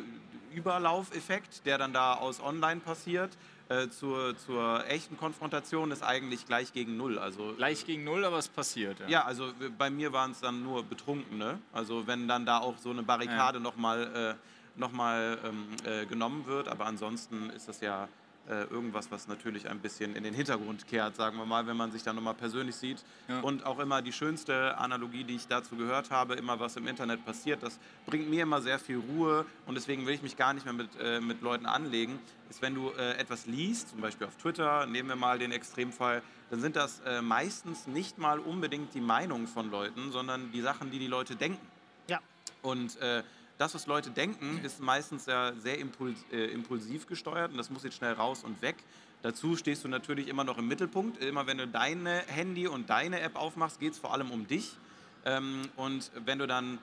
[0.54, 3.38] Überlaufeffekt, der dann da aus online passiert,
[3.70, 7.18] äh, zur, zur echten Konfrontation ist eigentlich gleich gegen Null.
[7.18, 9.00] Also Gleich gegen null, aber es passiert.
[9.02, 9.08] Ja.
[9.08, 11.60] Ja, also äh, bei mir waren es dann nur Betrunkene.
[11.72, 16.46] Also wenn dann da auch so eine Barrikade nochmal äh, noch mal, ähm, äh, genommen
[16.46, 16.68] wird.
[16.68, 18.08] Aber ansonsten ist das ja
[18.50, 21.92] äh, irgendwas, was natürlich ein bisschen in den Hintergrund kehrt, sagen wir mal, wenn man
[21.92, 23.04] sich dann nochmal persönlich sieht.
[23.28, 23.40] Ja.
[23.40, 27.26] Und auch immer die schönste Analogie, die ich dazu gehört habe, immer was im Internet
[27.26, 30.66] passiert, das bringt mir immer sehr viel Ruhe und deswegen will ich mich gar nicht
[30.66, 32.20] mehr mit, äh, mit Leuten anlegen,
[32.50, 36.22] ist, wenn du äh, etwas liest, zum Beispiel auf Twitter, nehmen wir mal den Extremfall,
[36.50, 40.92] dann sind das äh, meistens nicht mal unbedingt die Meinungen von Leuten, sondern die Sachen,
[40.92, 41.66] die die Leute denken.
[42.08, 42.20] Ja.
[42.62, 43.24] Und äh,
[43.64, 47.84] das, was Leute denken, ist meistens ja sehr impuls, äh, impulsiv gesteuert und das muss
[47.84, 48.76] jetzt schnell raus und weg.
[49.22, 51.24] Dazu stehst du natürlich immer noch im Mittelpunkt.
[51.24, 54.76] Immer wenn du deine Handy und deine App aufmachst, geht es vor allem um dich.
[55.24, 56.78] Ähm, und wenn du dann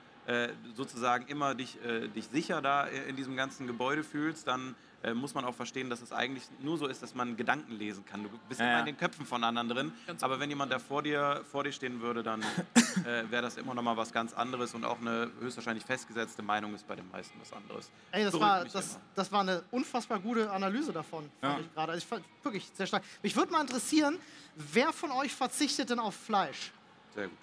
[0.75, 5.15] sozusagen immer dich, äh, dich sicher da äh, in diesem ganzen Gebäude fühlst, dann äh,
[5.15, 8.21] muss man auch verstehen, dass es eigentlich nur so ist, dass man Gedanken lesen kann.
[8.23, 8.79] Du bist Ja, immer ja.
[8.81, 9.91] in den Köpfen von anderen drin.
[10.05, 13.57] Ganz Aber wenn jemand da vor dir, vor dir stehen würde, dann äh, wäre das
[13.57, 17.09] immer noch mal was ganz anderes und auch eine höchstwahrscheinlich festgesetzte Meinung ist bei den
[17.09, 17.89] meisten was anderes.
[18.11, 19.01] Ey, das Beruhigt war, das, immer.
[19.15, 21.59] das war eine unfassbar gute Analyse davon, fand Ja.
[21.65, 21.91] ich gerade.
[21.93, 23.03] Also ich fand wirklich sehr stark.
[23.23, 24.19] Mich würde mal interessieren,
[24.55, 26.71] wer von euch verzichtet denn auf Fleisch?
[27.15, 27.37] Sehr gut.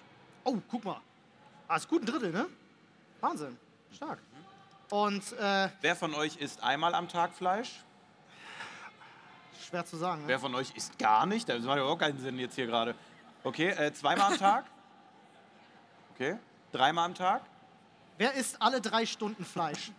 [0.45, 1.01] Oh, guck mal.
[1.67, 2.45] Ah, ist gut ein Drittel, ne?
[3.21, 3.57] Wahnsinn.
[3.93, 4.19] Stark.
[4.89, 7.83] Und äh, Wer von euch isst einmal am Tag Fleisch?
[9.69, 10.21] schwer zu sagen.
[10.23, 10.27] Ne?
[10.27, 11.47] Wer von euch isst gar nicht?
[11.47, 12.95] Das macht ja auch keinen Sinn jetzt hier gerade.
[13.43, 14.65] Okay, äh, zweimal am Tag?
[16.15, 16.37] Okay.
[16.71, 17.43] Dreimal am Tag?
[18.17, 19.91] Wer isst alle drei Stunden Fleisch?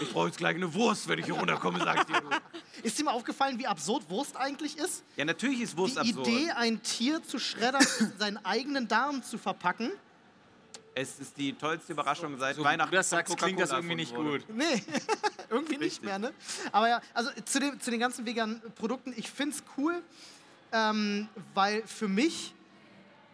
[0.00, 2.22] Ich brauche jetzt gleich eine Wurst, wenn ich hier runterkomme, sag ich dir.
[2.82, 5.04] Ist dir mal aufgefallen, wie absurd Wurst eigentlich ist?
[5.16, 6.26] Ja, natürlich ist Wurst Die absurd.
[6.26, 9.92] Idee, ein Tier zu schreddern, in seinen eigenen Darm zu verpacken.
[10.94, 12.90] Es ist die tollste Überraschung seit So, Weihnachten.
[12.90, 14.24] du das sagst, klingt das irgendwie nicht gut.
[14.26, 14.44] wurde.
[14.52, 14.82] Nee,
[15.50, 16.02] irgendwie nicht Richtig.
[16.04, 16.32] mehr, ne?
[16.70, 20.02] Aber ja, also zu, dem, zu den ganzen veganen Produkten, ich finde es cool,
[20.72, 22.54] ähm, weil für mich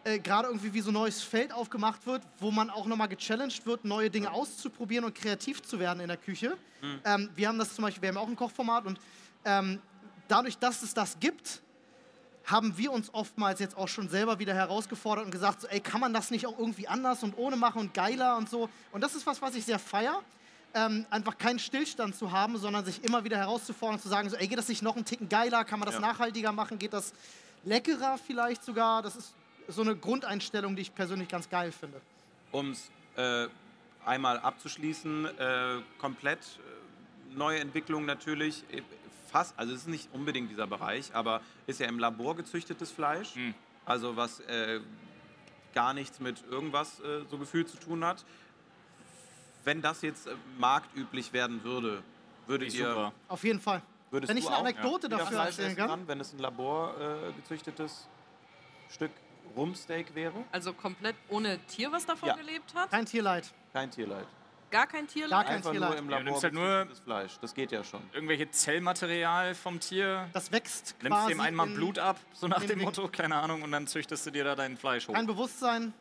[0.04, 3.66] äh, gerade irgendwie wie so ein neues Feld aufgemacht wird, wo man auch nochmal gechallenged
[3.66, 6.56] wird, neue Dinge auszuprobieren und kreativ zu werden in der Küche.
[7.04, 9.00] Ähm, wir haben das zum Beispiel, wir haben auch ein Kochformat und
[9.44, 9.80] ähm,
[10.28, 11.60] dadurch, dass es das gibt,
[12.44, 16.00] haben wir uns oftmals jetzt auch schon selber wieder herausgefordert und gesagt, so, ey, kann
[16.00, 18.70] man das nicht auch irgendwie anders und ohne machen und geiler und so.
[18.92, 20.22] Und das ist was, was ich sehr feier.
[20.74, 24.36] Ähm, einfach keinen Stillstand zu haben, sondern sich immer wieder herauszufordern und zu sagen, so,
[24.36, 25.64] ey, geht das nicht noch einen Ticken geiler?
[25.64, 26.00] Kann man das Ja.
[26.00, 26.78] nachhaltiger machen?
[26.78, 27.12] Geht das
[27.64, 29.02] leckerer vielleicht sogar?
[29.02, 29.34] Das ist
[29.68, 32.00] so eine Grundeinstellung, die ich persönlich ganz geil finde.
[32.50, 33.48] Um es äh,
[34.04, 38.64] einmal abzuschließen, äh, komplett äh, neue Entwicklung natürlich.
[38.72, 38.82] äh,
[39.30, 43.34] Fast, also es ist nicht unbedingt dieser Bereich, aber ist ja im Labor gezüchtetes Fleisch.
[43.34, 43.54] Hm.
[43.84, 44.80] Also was äh,
[45.74, 48.24] gar nichts mit irgendwas äh, so gefühlt zu tun hat.
[49.64, 52.02] Wenn das jetzt marktüblich werden würde,
[52.46, 53.12] würdet ihr, Super.
[53.28, 53.82] Auf jeden Fall.
[54.10, 56.08] würdest Wenn ich du eine auch Anekdote wieder dafür Fleisch erzählen kann.
[56.08, 58.08] wenn es ein Labor äh, gezüchtetes
[58.88, 59.10] Stück
[59.56, 60.44] Rumpsteak wäre?
[60.52, 62.36] Also komplett ohne Tier, was davon Ja.
[62.36, 62.90] gelebt hat?
[62.90, 63.52] Kein Tierleid.
[63.72, 64.26] Kein Tierleid.
[64.70, 65.30] Gar kein Tierleid?
[65.30, 65.90] Gar kein Einfach Tierleid.
[65.90, 67.38] nur im Ja, du Labor nimmst halt nur- gezüchtetes Fleisch.
[67.40, 68.02] Das geht ja schon.
[68.12, 70.28] Irgendwelche Zellmaterial vom Tier.
[70.34, 73.36] Das wächst Nimmst quasi dem einmal in Blut ab, so nach in dem Motto, keine
[73.36, 75.14] Ahnung, und dann züchtest du dir da dein Fleisch hoch.
[75.14, 75.94] Kein Bewusstsein.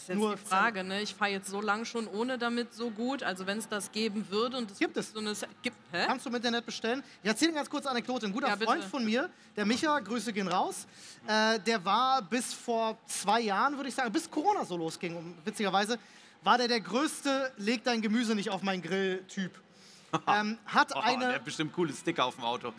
[0.00, 1.02] Das ist jetzt Nur die Frage, ne?
[1.02, 3.22] Ich fahre jetzt so lang schon ohne damit so gut.
[3.22, 5.12] Also wenn es das geben würde und es Gibt es.
[5.12, 6.04] so eine gibt, hä?
[6.06, 7.02] Kannst du im Internet bestellen.
[7.22, 8.24] Ich erzähle eine ganz kurze Anekdote.
[8.24, 8.56] Ein guter Ja.
[8.56, 10.86] Freund von mir, der Micha, Grüße gehen raus,
[11.26, 15.34] äh, der war bis vor zwei Jahren, würde ich sagen, bis Corona so losging, um,
[15.44, 15.98] witzigerweise,
[16.42, 19.52] war der der größte, leg dein Gemüse nicht auf meinen Grill-Typ.
[20.26, 22.72] ähm, hat Oh, der eine hat bestimmt coole Sticker auf dem Auto.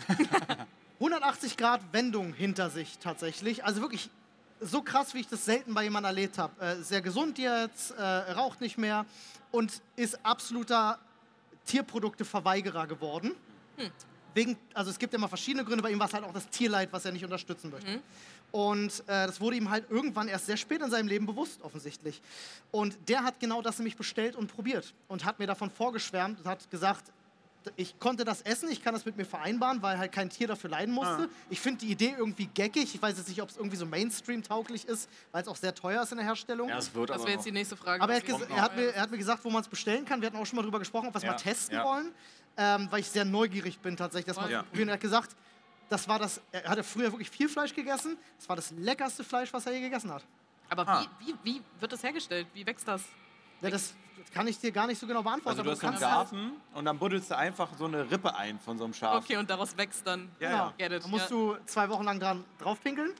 [0.99, 3.63] 180 Grad Wendung hinter sich tatsächlich.
[3.63, 4.09] Also wirklich
[4.61, 6.61] so krass, wie ich das selten bei jemandem erlebt habe.
[6.63, 9.05] Äh, sehr gesund jetzt, äh, raucht nicht mehr
[9.51, 10.99] und ist absoluter
[11.65, 13.35] Tierprodukteverweigerer geworden.
[14.33, 16.47] Wegen, also es gibt ja immer verschiedene Gründe, bei ihm war es halt auch das
[16.49, 17.99] Tierleid, was er nicht unterstützen möchte.
[18.51, 22.21] Und äh, das wurde ihm halt irgendwann erst sehr spät in seinem Leben bewusst, offensichtlich.
[22.71, 26.45] Und der hat genau das nämlich bestellt und probiert und hat mir davon vorgeschwärmt und
[26.45, 27.11] hat gesagt,
[27.75, 30.69] ich konnte das essen, ich kann das mit mir vereinbaren, weil halt kein Tier dafür
[30.69, 31.29] leiden musste.
[31.49, 32.95] Ich finde die Idee irgendwie geckig.
[32.95, 36.01] Ich weiß jetzt nicht, ob es irgendwie so Mainstream-tauglich ist, weil es auch sehr teuer
[36.03, 36.69] ist in der Herstellung.
[36.69, 37.39] Ja, es wird Das aber wäre noch.
[37.39, 38.01] jetzt die nächste Frage.
[38.03, 40.21] Aber er hat, er, hat mir, er hat mir gesagt, wo man es bestellen kann.
[40.21, 41.83] Wir hatten auch schon mal drüber gesprochen, ob wir es Ja, mal testen ja.
[41.83, 42.11] wollen,
[42.57, 44.63] ähm, weil ich sehr neugierig bin, tatsächlich das mal Ja.
[44.63, 44.89] probieren.
[44.89, 45.35] Er hat gesagt,
[45.89, 48.17] das war das, er hatte früher wirklich viel Fleisch gegessen.
[48.37, 50.23] Das war das leckerste Fleisch, was er je gegessen hat.
[50.69, 51.05] Aber Ah.
[51.19, 52.47] wie, wie, wie wird das hergestellt?
[52.53, 53.03] Wie wächst das?
[53.61, 53.93] Ja, das
[54.33, 55.59] Kann ich dir gar nicht so genau beantworten.
[55.59, 58.77] Also du hast einen Garten und dann buddelst du einfach so eine Rippe ein von
[58.77, 59.23] so einem Schaf.
[59.23, 60.29] Okay, und daraus wächst dann.
[60.39, 60.73] Ja, Genau.
[60.77, 60.85] ja.
[60.97, 61.03] It.
[61.03, 61.35] Da musst ja.
[61.35, 63.11] du zwei Wochen lang dran draufpinkeln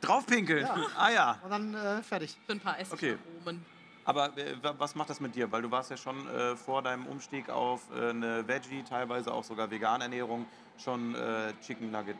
[0.00, 0.66] Draufpinkeln.
[0.66, 0.76] Ja.
[0.96, 1.38] Ah ja.
[1.44, 2.36] und dann äh, fertig.
[2.46, 3.16] Für ein paar Okay.
[3.42, 3.64] Essaromen.
[4.04, 5.50] Aber äh, wa- was macht das mit dir?
[5.52, 9.44] Weil du warst ja schon äh, vor deinem Umstieg auf äh, eine Veggie, teilweise auch
[9.44, 10.46] sogar vegane Ernährung,
[10.76, 12.16] schon äh, Chicken Nugget.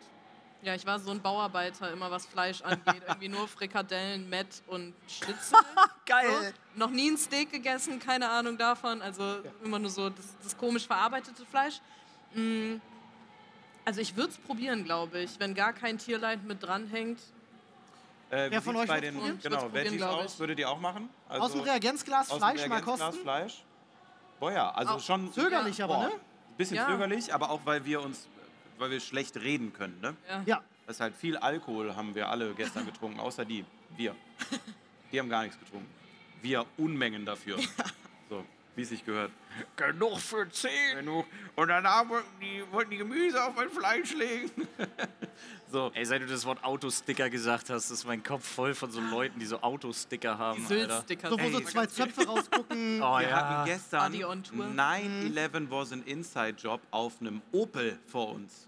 [0.63, 3.03] Ja, ich war so ein Bauarbeiter, immer was Fleisch angeht.
[3.07, 5.59] Irgendwie nur Frikadellen, Mett und Schnitzel.
[6.07, 6.29] Geil!
[6.31, 6.79] So.
[6.79, 9.03] Noch nie ein Steak gegessen, keine Ahnung davon.
[9.03, 11.81] Also immer nur so das, das komisch verarbeitete Fleisch.
[12.35, 12.77] Mm,
[13.85, 17.21] Also ich würde es probieren, glaube ich, wenn gar kein Tierleid mit dranhängt.
[18.31, 19.41] Äh, Wer von euch bei den probieren?
[19.43, 20.39] Genau, probieren, aus?
[20.39, 21.11] Würdet ihr auch machen?
[21.29, 23.23] Also, Aus dem Reagenzglas aus dem Fleisch mal Reagenzglas kosten.
[23.23, 23.65] Fleisch?
[24.39, 26.13] Boah ja, also Auch schon Zögerlich aber, boah, ne?
[26.57, 26.87] Bisschen Ja.
[26.87, 28.29] zögerlich, aber auch weil wir uns,
[28.83, 29.99] weil wir schlecht reden können.
[30.01, 30.17] Ne?
[30.29, 30.43] Ja.
[30.45, 33.65] Ja, Das ist halt viel Alkohol haben wir alle gestern getrunken, außer die.
[33.97, 34.17] Wir.
[35.13, 35.89] Die haben gar nichts getrunken.
[36.41, 37.59] Wir Unmengen dafür.
[38.29, 39.31] So, wie es sich gehört.
[39.77, 40.97] Genug für zehn.
[40.97, 41.27] Genug.
[41.55, 44.51] Und danach wollten die, wollten die Gemüse auf mein Fleisch legen.
[45.71, 45.93] so.
[45.95, 49.39] Ey, seit du das Wort Autosticker gesagt hast, ist mein Kopf voll von so Leuten,
[49.39, 50.63] die so Autosticker haben.
[50.63, 50.87] Alter.
[50.89, 51.29] Syltsticker.
[51.29, 53.01] so wo so zwei Zöpfe rausgucken.
[53.03, 53.37] Oh Wir ja.
[53.37, 54.65] hatten gestern Body on Tour.
[54.65, 58.67] 9-11 was ein Inside-Job auf einem Opel vor uns.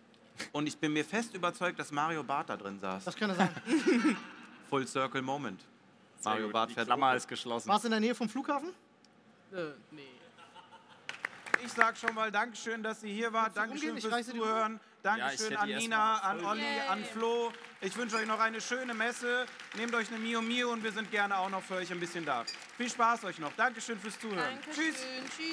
[0.52, 3.04] Und ich bin mir fest überzeugt, dass Mario Barth da drin saß.
[3.04, 3.50] Das könnte sein.
[4.70, 5.60] Full Circle Moment.
[6.20, 6.52] Sehr Mario gut.
[6.52, 7.16] Barth Die fährt Klammer Opel.
[7.18, 7.68] ist geschlossen.
[7.68, 8.70] War es in der Nähe vom Flughafen?
[9.52, 9.56] Äh,
[9.90, 10.02] nee.
[11.64, 13.56] Ich sag schon mal Dankeschön, dass Sie hier wart.
[13.56, 14.10] Dankeschön umgehen?
[14.10, 14.80] Fürs Zuhören.
[15.02, 17.52] Ja, Dankeschön hätte an Nina, an Olli, an Flo.
[17.80, 19.46] Ich wünsche euch noch eine schöne Messe.
[19.76, 22.24] Nehmt euch eine Mio Mio und wir sind gerne auch noch für euch ein bisschen
[22.24, 22.44] da.
[22.76, 23.52] Viel Spaß euch noch.
[23.54, 24.58] Dankeschön fürs Zuhören.
[24.62, 24.94] Dankeschön.
[24.94, 25.46] Tschüss.